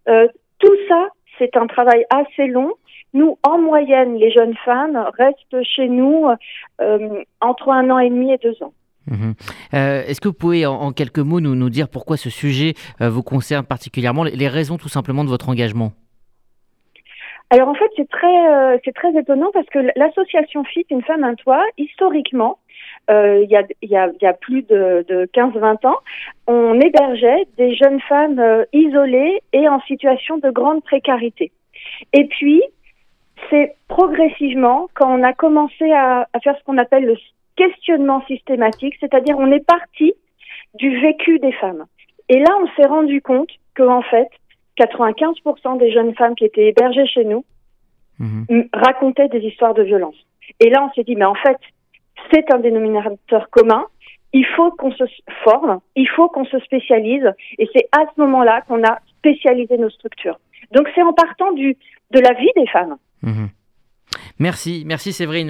Euh, 0.09 0.27
tout 0.59 0.77
ça, 0.89 1.09
c'est 1.39 1.57
un 1.57 1.67
travail 1.67 2.05
assez 2.11 2.47
long. 2.47 2.73
Nous, 3.15 3.39
en 3.43 3.59
moyenne, 3.59 4.17
les 4.17 4.31
jeunes 4.31 4.57
femmes 4.65 4.99
restent 5.19 5.63
chez 5.63 5.89
nous 5.89 6.27
euh, 6.81 7.23
entre 7.41 7.71
un 7.71 7.89
an 7.91 7.99
et 7.99 8.11
demi 8.11 8.33
et 8.33 8.39
deux 8.39 8.63
ans. 8.63 8.73
Mmh. 9.07 9.33
Euh, 9.73 10.03
Est-ce 10.07 10.21
que 10.21 10.29
vous 10.29 10.35
pouvez 10.35 10.67
en, 10.67 10.75
en, 10.75 10.93
quelques 10.93 11.19
mots 11.19 11.41
nous, 11.41 11.55
nous 11.55 11.71
dire 11.71 11.89
pourquoi 11.89 12.19
ce 12.19 12.29
sujet 12.29 12.75
vous 13.01 13.23
concerne 13.23 13.65
particulièrement, 13.65 14.25
les, 14.25 14.33
les 14.33 14.49
raisons 14.49 14.77
tout 14.77 14.91
simplement 14.91 15.25
de 15.25 15.31
votre 15.31 15.49
engagement? 15.49 15.93
Alors 17.51 17.69
en 17.69 17.75
fait, 17.75 17.91
c'est 17.97 18.09
très, 18.09 18.49
euh, 18.51 18.77
c'est 18.85 18.95
très 18.95 19.17
étonnant 19.19 19.51
parce 19.55 19.67
que 19.69 19.79
l'association 19.97 20.65
FIT, 20.65 20.87
une 20.91 21.03
femme, 21.03 21.25
un 21.25 21.35
toit, 21.35 21.65
historiquement, 21.79 22.59
il, 23.09 23.51
y 23.51 23.57
a, 23.57 23.63
il, 23.83 23.91
y 23.91 23.97
a, 23.97 24.09
il 24.09 24.23
y 24.23 24.27
a 24.27 24.33
plus 24.35 24.63
de, 24.63 25.05
de 25.09 25.29
15-20 25.35 25.87
ans, 25.87 25.97
on 26.47 26.79
hébergeait 26.81 27.47
des 27.57 27.75
jeunes 27.75 28.01
femmes 28.03 28.39
euh, 28.39 28.65
isolées 28.73 29.41
et 29.53 29.69
en 29.69 29.81
situation 29.83 30.39
de 30.39 30.51
grande 30.51 30.83
précarité. 30.83 31.53
Et 32.13 32.27
puis, 32.27 32.63
c'est 33.51 33.77
progressivement, 33.89 34.89
quand 34.95 35.11
on 35.11 35.23
a 35.23 35.33
commencé 35.33 35.91
à, 35.93 36.29
à 36.33 36.41
faire 36.41 36.57
ce 36.59 36.65
qu'on 36.65 36.79
appelle 36.79 37.07
le 37.07 37.17
questionnement 37.57 38.25
systématique, 38.27 38.95
c'est-à-dire 39.01 39.37
on 39.39 39.51
est 39.51 39.65
parti 39.65 40.13
du 40.75 41.01
vécu 41.01 41.39
des 41.39 41.53
femmes. 41.53 41.87
Et 42.29 42.39
là, 42.39 42.57
on 42.63 42.67
s'est 42.77 42.89
rendu 42.89 43.23
compte 43.23 43.51
que 43.75 43.83
en 43.83 44.03
fait, 44.03 44.29
95% 44.79 45.79
des 45.79 45.93
jeunes 45.93 46.15
femmes 46.15 46.35
qui 46.35 46.45
étaient 46.45 46.69
hébergées 46.69 47.07
chez 47.07 47.25
nous 47.25 47.45
mmh. 48.19 48.63
racontaient 48.73 49.29
des 49.29 49.41
histoires 49.41 49.75
de 49.75 49.83
violence. 49.83 50.15
Et 50.61 50.71
là, 50.71 50.85
on 50.85 50.93
s'est 50.95 51.05
dit, 51.05 51.17
mais 51.17 51.25
en 51.25 51.35
fait, 51.35 51.59
c'est 52.31 52.53
un 52.53 52.59
dénominateur 52.59 53.51
commun. 53.51 53.87
Il 54.33 54.45
faut 54.45 54.71
qu'on 54.73 54.93
se 54.93 55.05
forme, 55.43 55.81
il 55.97 56.09
faut 56.09 56.29
qu'on 56.29 56.45
se 56.45 56.59
spécialise, 56.61 57.33
et 57.59 57.67
c'est 57.75 57.89
à 57.93 58.05
ce 58.15 58.21
moment-là 58.21 58.61
qu'on 58.63 58.85
a 58.85 58.99
spécialisé 59.19 59.79
nos 59.79 59.89
structures. 59.89 60.39
Donc 60.73 60.89
c'est 60.95 61.03
en 61.03 61.15
partant 61.15 61.53
du 61.53 61.77
de 62.11 62.21
la 62.21 62.33
vie 62.35 62.51
des 62.57 62.67
femmes. 62.67 62.97
Mmh. 63.23 63.47
Merci, 64.39 64.85
merci 64.87 65.13
Séverine. 65.13 65.49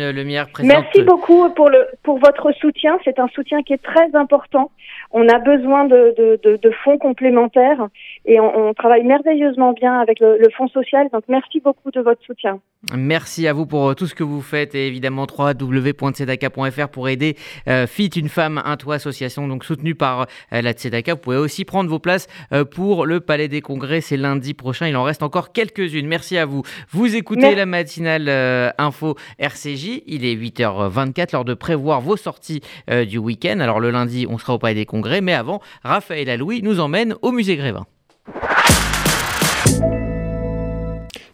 Présente... 0.53 0.73
Merci 0.73 1.03
beaucoup 1.03 1.51
pour, 1.51 1.69
le, 1.69 1.87
pour 2.03 2.19
votre 2.19 2.53
soutien. 2.53 2.99
C'est 3.05 3.19
un 3.19 3.29
soutien 3.29 3.63
qui 3.63 3.75
est 3.75 3.83
très 3.83 4.15
important. 4.15 4.71
On 5.11 5.29
a 5.29 5.39
besoin 5.39 5.85
de, 5.85 6.15
de, 6.17 6.41
de, 6.43 6.57
de 6.57 6.71
fonds 6.85 6.99
complémentaires 6.99 7.89
et 8.25 8.41
on, 8.41 8.69
on, 8.69 8.75
travaille 8.75 9.05
merveilleusement 9.05 9.73
bien 9.73 9.99
avec 10.01 10.21
le, 10.21 10.39
le 10.39 10.49
Fonds 10.57 10.69
social. 10.69 11.09
Donc 11.13 11.25
merci 11.29 11.61
beaucoup 11.61 11.91
de 11.91 12.01
votre 12.01 12.23
soutien. 12.23 12.61
Merci 12.95 13.49
à 13.49 13.53
vous 13.53 13.67
pour 13.67 13.95
tout 13.97 14.07
ce 14.07 14.15
que 14.15 14.23
vous 14.23 14.41
faites 14.41 14.75
et 14.75 14.87
évidemment 14.87 15.27
www.tzedaka.fr 15.27 16.89
pour 16.89 17.09
aider 17.09 17.37
euh, 17.69 17.87
Fit 17.87 18.07
une 18.07 18.29
femme, 18.29 18.63
un 18.65 18.77
toit 18.77 18.97
association 18.97 19.49
donc 19.49 19.65
soutenue 19.65 19.95
par 19.95 20.27
euh, 20.53 20.63
la 20.63 20.73
Tzedaka. 20.73 21.15
Vous 21.15 21.21
pouvez 21.21 21.37
aussi 21.37 21.65
prendre 21.65 21.91
vos 21.91 21.99
places 21.99 22.29
euh, 22.53 22.65
pour 22.65 23.05
le 23.05 23.21
Palais 23.21 23.49
des 23.49 23.61
Congrès. 23.61 24.01
C'est 24.01 24.17
lundi 24.17 24.55
prochain. 24.55 24.87
Il 24.87 24.97
en 24.97 25.03
reste 25.03 25.23
encore 25.23 25.53
quelques-unes. 25.53 26.07
Merci 26.07 26.39
à 26.39 26.47
vous. 26.47 26.63
Vous 26.91 27.17
écoutez 27.17 27.43
Merci. 27.43 27.57
la 27.57 27.67
matinale 27.67 28.29
euh, 28.29 28.71
info 28.79 29.17
RCJ. 29.39 30.03
Il 30.07 30.25
est 30.25 30.35
8h24, 30.35 31.29
l'heure 31.33 31.45
de 31.45 31.55
prévoir 31.55 32.01
vos 32.01 32.17
sorties 32.17 32.61
euh, 32.91 33.05
du 33.05 33.19
week-end. 33.19 33.61
Alors 33.61 33.81
le 33.81 33.91
lundi, 33.91 34.27
on 34.29 34.39
sera 34.39 34.55
au 34.55 34.59
Palais 34.59 34.75
des 34.75 34.87
Congrès, 34.87 35.21
mais 35.21 35.35
avant, 35.35 35.61
Raphaël 35.83 36.31
Aloui 36.31 36.63
nous 36.63 36.81
emmène 36.81 37.15
au 37.23 37.33
musée 37.33 37.57
Grévin. 37.57 37.87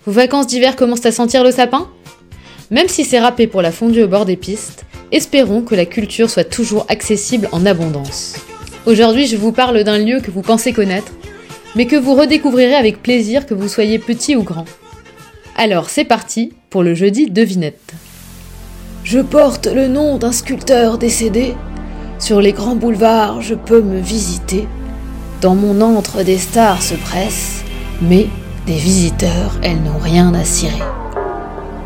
Vos 0.05 0.13
vacances 0.13 0.47
d'hiver 0.47 0.77
commencent 0.77 1.07
à 1.07 1.13
sentir 1.13 1.43
le 1.43 1.51
sapin? 1.51 1.89
Même 2.71 2.89
si 2.89 3.05
c'est 3.05 3.21
râpé 3.21 3.47
pour 3.47 3.63
la 3.63 3.73
fondue 3.73 4.03
au 4.03 4.09
bord 4.09 4.27
des 4.27 4.37
pistes, 4.37 4.85
espérons 5.13 5.63
que 5.63 5.75
la 5.75 5.87
culture 5.87 6.29
soit 6.29 6.45
toujours 6.45 6.85
accessible 6.89 7.49
en 7.53 7.65
abondance. 7.65 8.37
Aujourd'hui, 8.87 9.27
je 9.27 9.37
vous 9.37 9.53
parle 9.53 9.83
d'un 9.83 9.99
lieu 9.99 10.21
que 10.21 10.31
vous 10.31 10.43
pensez 10.43 10.73
connaître, 10.73 11.13
mais 11.75 11.87
que 11.87 11.97
vous 11.97 12.15
redécouvrirez 12.15 12.75
avec 12.75 13.03
plaisir 13.03 13.47
que 13.47 13.55
vous 13.55 13.69
soyez 13.69 13.99
petit 13.99 14.37
ou 14.37 14.43
grand. 14.43 14.67
Alors 15.57 15.89
c'est 15.89 16.05
parti 16.05 16.53
pour 16.75 16.83
le 16.83 16.97
jeudi 16.97 17.31
devinette. 17.31 17.93
Je 19.05 19.21
porte 19.21 19.69
le 19.69 19.87
nom 19.87 20.19
d'un 20.19 20.33
sculpteur 20.33 20.99
décédé. 20.99 21.55
Sur 22.19 22.41
les 22.41 22.51
grands 22.51 22.75
boulevards, 22.75 23.43
je 23.43 23.55
peux 23.55 23.81
me 23.81 24.01
visiter. 24.01 24.67
Dans 25.41 25.55
mon 25.55 25.81
antre, 25.81 26.25
des 26.25 26.37
stars 26.37 26.83
se 26.83 26.97
pressent, 26.97 27.63
mais 28.03 28.27
des 28.67 28.75
visiteurs, 28.75 29.57
elles 29.63 29.81
n'ont 29.85 30.01
rien 30.01 30.35
à 30.35 30.45
cirer. 30.45 30.83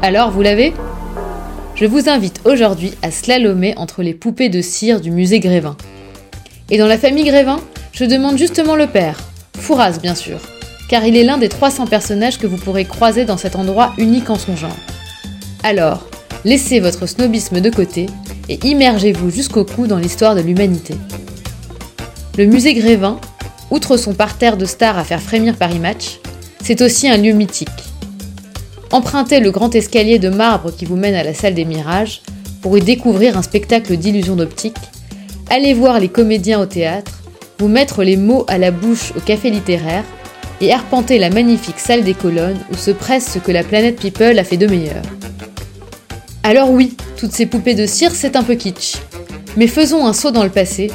Alors, 0.00 0.30
vous 0.30 0.40
l'avez? 0.40 0.72
Je 1.74 1.84
vous 1.84 2.08
invite 2.08 2.40
aujourd'hui 2.46 2.94
à 3.02 3.10
slalomer 3.10 3.74
entre 3.76 4.02
les 4.02 4.14
poupées 4.14 4.48
de 4.48 4.62
cire 4.62 5.02
du 5.02 5.10
musée 5.10 5.40
Grévin. 5.40 5.76
Et 6.70 6.78
dans 6.78 6.86
la 6.86 6.96
famille 6.96 7.26
Grévin, 7.26 7.60
je 7.92 8.06
demande 8.06 8.38
justement 8.38 8.74
le 8.74 8.86
père, 8.86 9.20
Fouras 9.58 9.98
bien 10.00 10.14
sûr, 10.14 10.38
car 10.88 11.04
il 11.04 11.16
est 11.16 11.24
l'un 11.24 11.38
des 11.38 11.48
300 11.48 11.86
personnages 11.86 12.38
que 12.38 12.46
vous 12.46 12.56
pourrez 12.56 12.86
croiser 12.86 13.24
dans 13.24 13.36
cet 13.36 13.56
endroit 13.56 13.92
unique 13.98 14.30
en 14.30 14.38
son 14.38 14.56
genre. 14.56 14.76
Alors, 15.62 16.06
laissez 16.44 16.80
votre 16.80 17.06
snobisme 17.06 17.60
de 17.60 17.70
côté 17.70 18.06
et 18.48 18.58
immergez-vous 18.66 19.30
jusqu'au 19.30 19.64
cou 19.64 19.86
dans 19.86 19.98
l'histoire 19.98 20.34
de 20.34 20.40
l'humanité. 20.40 20.94
Le 22.38 22.46
musée 22.46 22.74
Grévin, 22.74 23.20
outre 23.70 23.96
son 23.96 24.14
parterre 24.14 24.56
de 24.56 24.64
stars 24.64 24.98
à 24.98 25.04
faire 25.04 25.20
frémir 25.20 25.56
Paris 25.56 25.78
Match, 25.78 26.20
c'est 26.62 26.80
aussi 26.80 27.08
un 27.08 27.16
lieu 27.16 27.32
mythique. 27.32 27.68
Empruntez 28.90 29.40
le 29.40 29.50
grand 29.50 29.74
escalier 29.74 30.18
de 30.18 30.30
marbre 30.30 30.74
qui 30.74 30.86
vous 30.86 30.96
mène 30.96 31.14
à 31.14 31.22
la 31.22 31.34
salle 31.34 31.54
des 31.54 31.66
mirages 31.66 32.22
pour 32.62 32.78
y 32.78 32.80
découvrir 32.80 33.36
un 33.36 33.42
spectacle 33.42 33.96
d'illusion 33.96 34.36
d'optique. 34.36 34.78
Allez 35.50 35.74
voir 35.74 36.00
les 36.00 36.08
comédiens 36.08 36.60
au 36.60 36.66
théâtre, 36.66 37.12
vous 37.58 37.68
mettre 37.68 38.02
les 38.02 38.16
mots 38.16 38.44
à 38.48 38.56
la 38.56 38.70
bouche 38.70 39.12
au 39.16 39.20
café 39.20 39.50
littéraire 39.50 40.04
et 40.60 40.72
arpenter 40.72 41.18
la 41.18 41.30
magnifique 41.30 41.78
salle 41.78 42.04
des 42.04 42.14
colonnes 42.14 42.58
où 42.72 42.76
se 42.76 42.90
presse 42.90 43.32
ce 43.32 43.38
que 43.38 43.52
la 43.52 43.64
planète 43.64 44.00
People 44.00 44.38
a 44.38 44.44
fait 44.44 44.56
de 44.56 44.66
meilleur. 44.66 45.02
Alors 46.42 46.70
oui, 46.70 46.96
toutes 47.16 47.32
ces 47.32 47.46
poupées 47.46 47.74
de 47.74 47.86
cire, 47.86 48.12
c'est 48.14 48.36
un 48.36 48.42
peu 48.42 48.54
kitsch. 48.54 48.96
Mais 49.56 49.66
faisons 49.66 50.06
un 50.06 50.12
saut 50.12 50.30
dans 50.30 50.44
le 50.44 50.50
passé 50.50 50.90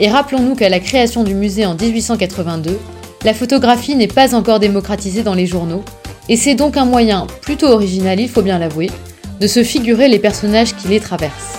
et 0.00 0.08
rappelons-nous 0.08 0.54
qu'à 0.54 0.68
la 0.68 0.80
création 0.80 1.24
du 1.24 1.34
musée 1.34 1.66
en 1.66 1.74
1882, 1.74 2.78
la 3.24 3.34
photographie 3.34 3.96
n'est 3.96 4.06
pas 4.06 4.34
encore 4.34 4.60
démocratisée 4.60 5.22
dans 5.22 5.34
les 5.34 5.46
journaux, 5.46 5.82
et 6.28 6.36
c'est 6.36 6.54
donc 6.54 6.76
un 6.76 6.84
moyen 6.84 7.26
plutôt 7.42 7.66
original, 7.66 8.20
il 8.20 8.28
faut 8.28 8.42
bien 8.42 8.58
l'avouer, 8.58 8.90
de 9.40 9.46
se 9.46 9.64
figurer 9.64 10.08
les 10.08 10.18
personnages 10.18 10.76
qui 10.76 10.88
les 10.88 11.00
traversent. 11.00 11.58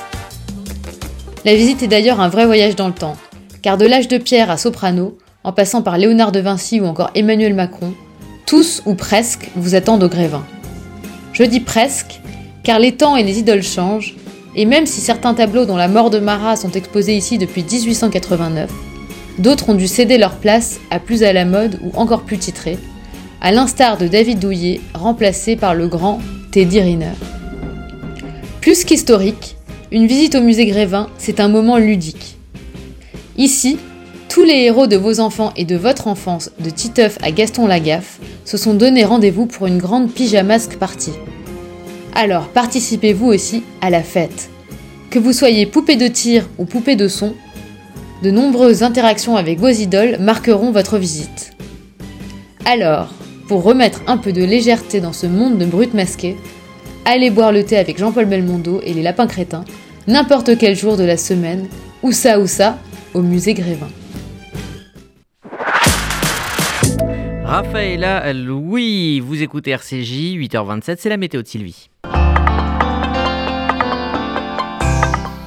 La 1.43 1.55
visite 1.55 1.83
est 1.83 1.87
d'ailleurs 1.87 2.21
un 2.21 2.29
vrai 2.29 2.45
voyage 2.45 2.75
dans 2.75 2.87
le 2.87 2.93
temps, 2.93 3.17
car 3.61 3.77
de 3.77 3.85
l'âge 3.85 4.07
de 4.07 4.17
pierre 4.17 4.49
à 4.49 4.57
Soprano, 4.57 5.17
en 5.49 5.51
passant 5.51 5.81
par 5.81 5.97
Léonard 5.97 6.31
de 6.31 6.39
Vinci 6.39 6.79
ou 6.79 6.85
encore 6.85 7.09
Emmanuel 7.15 7.55
Macron, 7.55 7.95
tous 8.45 8.83
ou 8.85 8.93
presque 8.93 9.49
vous 9.55 9.73
attendent 9.73 10.03
au 10.03 10.07
Grévin. 10.07 10.45
Je 11.33 11.41
dis 11.41 11.59
presque, 11.59 12.21
car 12.61 12.77
les 12.77 12.91
temps 12.91 13.15
et 13.15 13.23
les 13.23 13.39
idoles 13.39 13.63
changent, 13.63 14.15
et 14.55 14.65
même 14.65 14.85
si 14.85 15.01
certains 15.01 15.33
tableaux 15.33 15.65
dont 15.65 15.75
la 15.75 15.87
mort 15.87 16.11
de 16.11 16.19
Marat 16.19 16.55
sont 16.55 16.69
exposés 16.73 17.17
ici 17.17 17.39
depuis 17.39 17.63
1889, 17.63 18.69
d'autres 19.39 19.69
ont 19.69 19.73
dû 19.73 19.87
céder 19.87 20.19
leur 20.19 20.35
place 20.35 20.79
à 20.91 20.99
plus 20.99 21.23
à 21.23 21.33
la 21.33 21.45
mode 21.45 21.79
ou 21.81 21.97
encore 21.97 22.25
plus 22.25 22.37
titrés, 22.37 22.77
à 23.41 23.51
l'instar 23.51 23.97
de 23.97 24.07
David 24.07 24.37
Douillet, 24.37 24.81
remplacé 24.93 25.55
par 25.55 25.73
le 25.73 25.87
grand 25.87 26.19
Teddy 26.51 26.79
Riner. 26.79 27.13
Plus 28.61 28.83
qu'historique, 28.83 29.55
une 29.91 30.05
visite 30.05 30.35
au 30.35 30.41
musée 30.41 30.67
Grévin, 30.67 31.07
c'est 31.17 31.39
un 31.39 31.47
moment 31.47 31.79
ludique. 31.79 32.37
Ici, 33.35 33.79
tous 34.39 34.45
les 34.45 34.61
héros 34.61 34.87
de 34.87 34.95
vos 34.95 35.19
enfants 35.19 35.51
et 35.57 35.65
de 35.65 35.75
votre 35.75 36.07
enfance, 36.07 36.49
de 36.63 36.69
Titeuf 36.69 37.17
à 37.21 37.29
Gaston 37.29 37.67
Lagaffe, 37.67 38.21
se 38.45 38.55
sont 38.55 38.73
donné 38.73 39.03
rendez-vous 39.03 39.47
pour 39.47 39.67
une 39.67 39.79
grande 39.79 40.13
pyjamasque 40.13 40.77
partie. 40.77 41.11
Alors 42.15 42.47
participez-vous 42.47 43.25
aussi 43.25 43.63
à 43.81 43.89
la 43.89 44.01
fête. 44.01 44.49
Que 45.09 45.19
vous 45.19 45.33
soyez 45.33 45.65
poupée 45.65 45.97
de 45.97 46.07
tir 46.07 46.47
ou 46.57 46.63
poupée 46.63 46.95
de 46.95 47.09
son, 47.09 47.33
de 48.23 48.31
nombreuses 48.31 48.81
interactions 48.81 49.35
avec 49.35 49.59
vos 49.59 49.67
idoles 49.67 50.15
marqueront 50.21 50.71
votre 50.71 50.97
visite. 50.97 51.51
Alors, 52.63 53.13
pour 53.49 53.63
remettre 53.63 54.03
un 54.07 54.15
peu 54.15 54.31
de 54.31 54.45
légèreté 54.45 55.01
dans 55.01 55.11
ce 55.11 55.27
monde 55.27 55.57
de 55.57 55.65
brutes 55.65 55.93
masquées, 55.93 56.37
allez 57.03 57.29
boire 57.29 57.51
le 57.51 57.65
thé 57.65 57.75
avec 57.75 57.97
Jean-Paul 57.97 58.23
Belmondo 58.23 58.79
et 58.85 58.93
les 58.93 59.03
lapins 59.03 59.27
crétins, 59.27 59.65
n'importe 60.07 60.57
quel 60.57 60.77
jour 60.77 60.95
de 60.95 61.03
la 61.03 61.17
semaine, 61.17 61.67
ou 62.03 62.13
ça 62.13 62.39
ou 62.39 62.47
ça, 62.47 62.77
au 63.13 63.21
musée 63.21 63.53
Grévin. 63.53 63.89
Raphaëla 67.49 68.31
Louis, 68.31 69.19
vous 69.21 69.41
écoutez 69.41 69.71
RCJ, 69.71 70.37
8h27, 70.37 70.97
c'est 70.99 71.09
la 71.09 71.17
météo 71.17 71.41
de 71.41 71.47
Sylvie. 71.47 71.89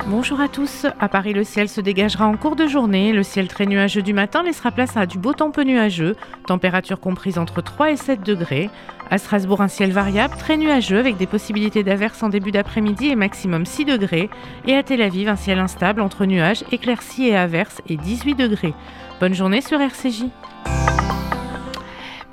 Bonjour 0.09 0.41
à 0.41 0.49
tous. 0.49 0.85
À 0.99 1.09
Paris, 1.09 1.33
le 1.33 1.45
ciel 1.45 1.69
se 1.69 1.81
dégagera 1.81 2.27
en 2.27 2.37
cours 2.37 2.57
de 2.57 2.67
journée. 2.67 3.13
Le 3.13 3.23
ciel 3.23 3.47
très 3.47 3.67
nuageux 3.67 4.03
du 4.03 4.15
matin 4.15 4.43
laissera 4.43 4.73
place 4.73 4.97
à 4.97 5.07
du 5.07 5.17
beau 5.17 5.33
temps 5.33 5.53
peu 5.53 5.63
nuageux. 5.63 6.17
Température 6.49 6.99
comprise 6.99 7.39
entre 7.39 7.63
3 7.63 7.93
et 7.93 7.97
7 7.97 8.25
degrés. 8.25 8.69
À 9.09 9.19
Strasbourg, 9.19 9.61
un 9.61 9.69
ciel 9.69 9.93
variable, 9.93 10.35
très 10.37 10.57
nuageux 10.57 10.99
avec 10.99 11.17
des 11.19 11.29
possibilités 11.29 11.85
d'averses 11.85 12.25
en 12.25 12.31
début 12.31 12.51
d'après-midi 12.51 13.11
et 13.11 13.17
maximum 13.17 13.65
6 13.65 13.85
degrés. 13.85 14.29
Et 14.67 14.75
à 14.75 14.83
Tel 14.83 15.03
Aviv, 15.03 15.29
un 15.29 15.37
ciel 15.37 15.61
instable 15.61 16.01
entre 16.01 16.25
nuages, 16.25 16.65
éclaircies 16.73 17.29
et 17.29 17.37
averses 17.37 17.81
et 17.89 17.97
18 17.97 18.35
degrés. 18.35 18.75
Bonne 19.21 19.35
journée 19.35 19.61
sur 19.61 19.81
RCJ. 19.81 20.25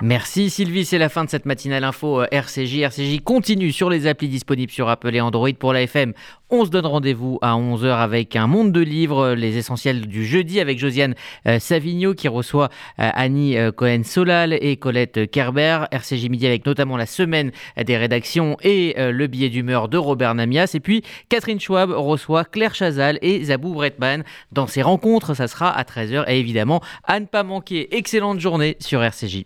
Merci 0.02 0.48
Sylvie, 0.48 0.86
c'est 0.86 0.96
la 0.96 1.10
fin 1.10 1.26
de 1.26 1.28
cette 1.28 1.44
matinale 1.44 1.84
info 1.84 2.22
euh, 2.22 2.26
RCJ. 2.30 2.78
RCJ 2.78 3.20
continue 3.22 3.70
sur 3.70 3.90
les 3.90 4.06
applis 4.06 4.28
disponibles 4.28 4.72
sur 4.72 4.88
Apple 4.88 5.14
et 5.14 5.20
Android 5.20 5.52
pour 5.58 5.74
la 5.74 5.82
FM. 5.82 6.14
On 6.48 6.64
se 6.64 6.70
donne 6.70 6.86
rendez-vous 6.86 7.38
à 7.42 7.52
11h 7.52 7.98
avec 7.98 8.34
un 8.34 8.46
monde 8.46 8.72
de 8.72 8.80
livres, 8.80 9.32
les 9.34 9.58
essentiels 9.58 10.06
du 10.06 10.24
jeudi 10.24 10.58
avec 10.58 10.78
Josiane 10.78 11.14
euh, 11.46 11.58
Savigno 11.58 12.14
qui 12.14 12.28
reçoit 12.28 12.70
euh, 12.98 13.10
Annie 13.12 13.56
Cohen-Solal 13.76 14.54
et 14.54 14.78
Colette 14.78 15.30
Kerber. 15.30 15.84
RCJ 15.90 16.30
Midi 16.30 16.46
avec 16.46 16.64
notamment 16.64 16.96
la 16.96 17.04
semaine 17.04 17.52
des 17.76 17.98
rédactions 17.98 18.56
et 18.62 18.94
le 18.96 19.26
billet 19.26 19.50
d'humeur 19.50 19.90
de 19.90 19.98
Robert 19.98 20.34
Namias. 20.34 20.70
Et 20.72 20.80
puis 20.80 21.02
Catherine 21.28 21.60
Schwab 21.60 21.90
reçoit 21.90 22.46
Claire 22.46 22.74
Chazal 22.74 23.18
et 23.20 23.44
Zabou 23.44 23.74
Bretman. 23.74 24.24
Dans 24.50 24.66
ces 24.66 24.80
rencontres, 24.80 25.34
ça 25.34 25.46
sera 25.46 25.70
à 25.70 25.82
13h 25.82 26.24
et 26.26 26.40
évidemment 26.40 26.80
à 27.04 27.20
ne 27.20 27.26
pas 27.26 27.42
manquer. 27.42 27.94
Excellente 27.94 28.40
journée 28.40 28.78
sur 28.80 29.02
RCJ. 29.02 29.44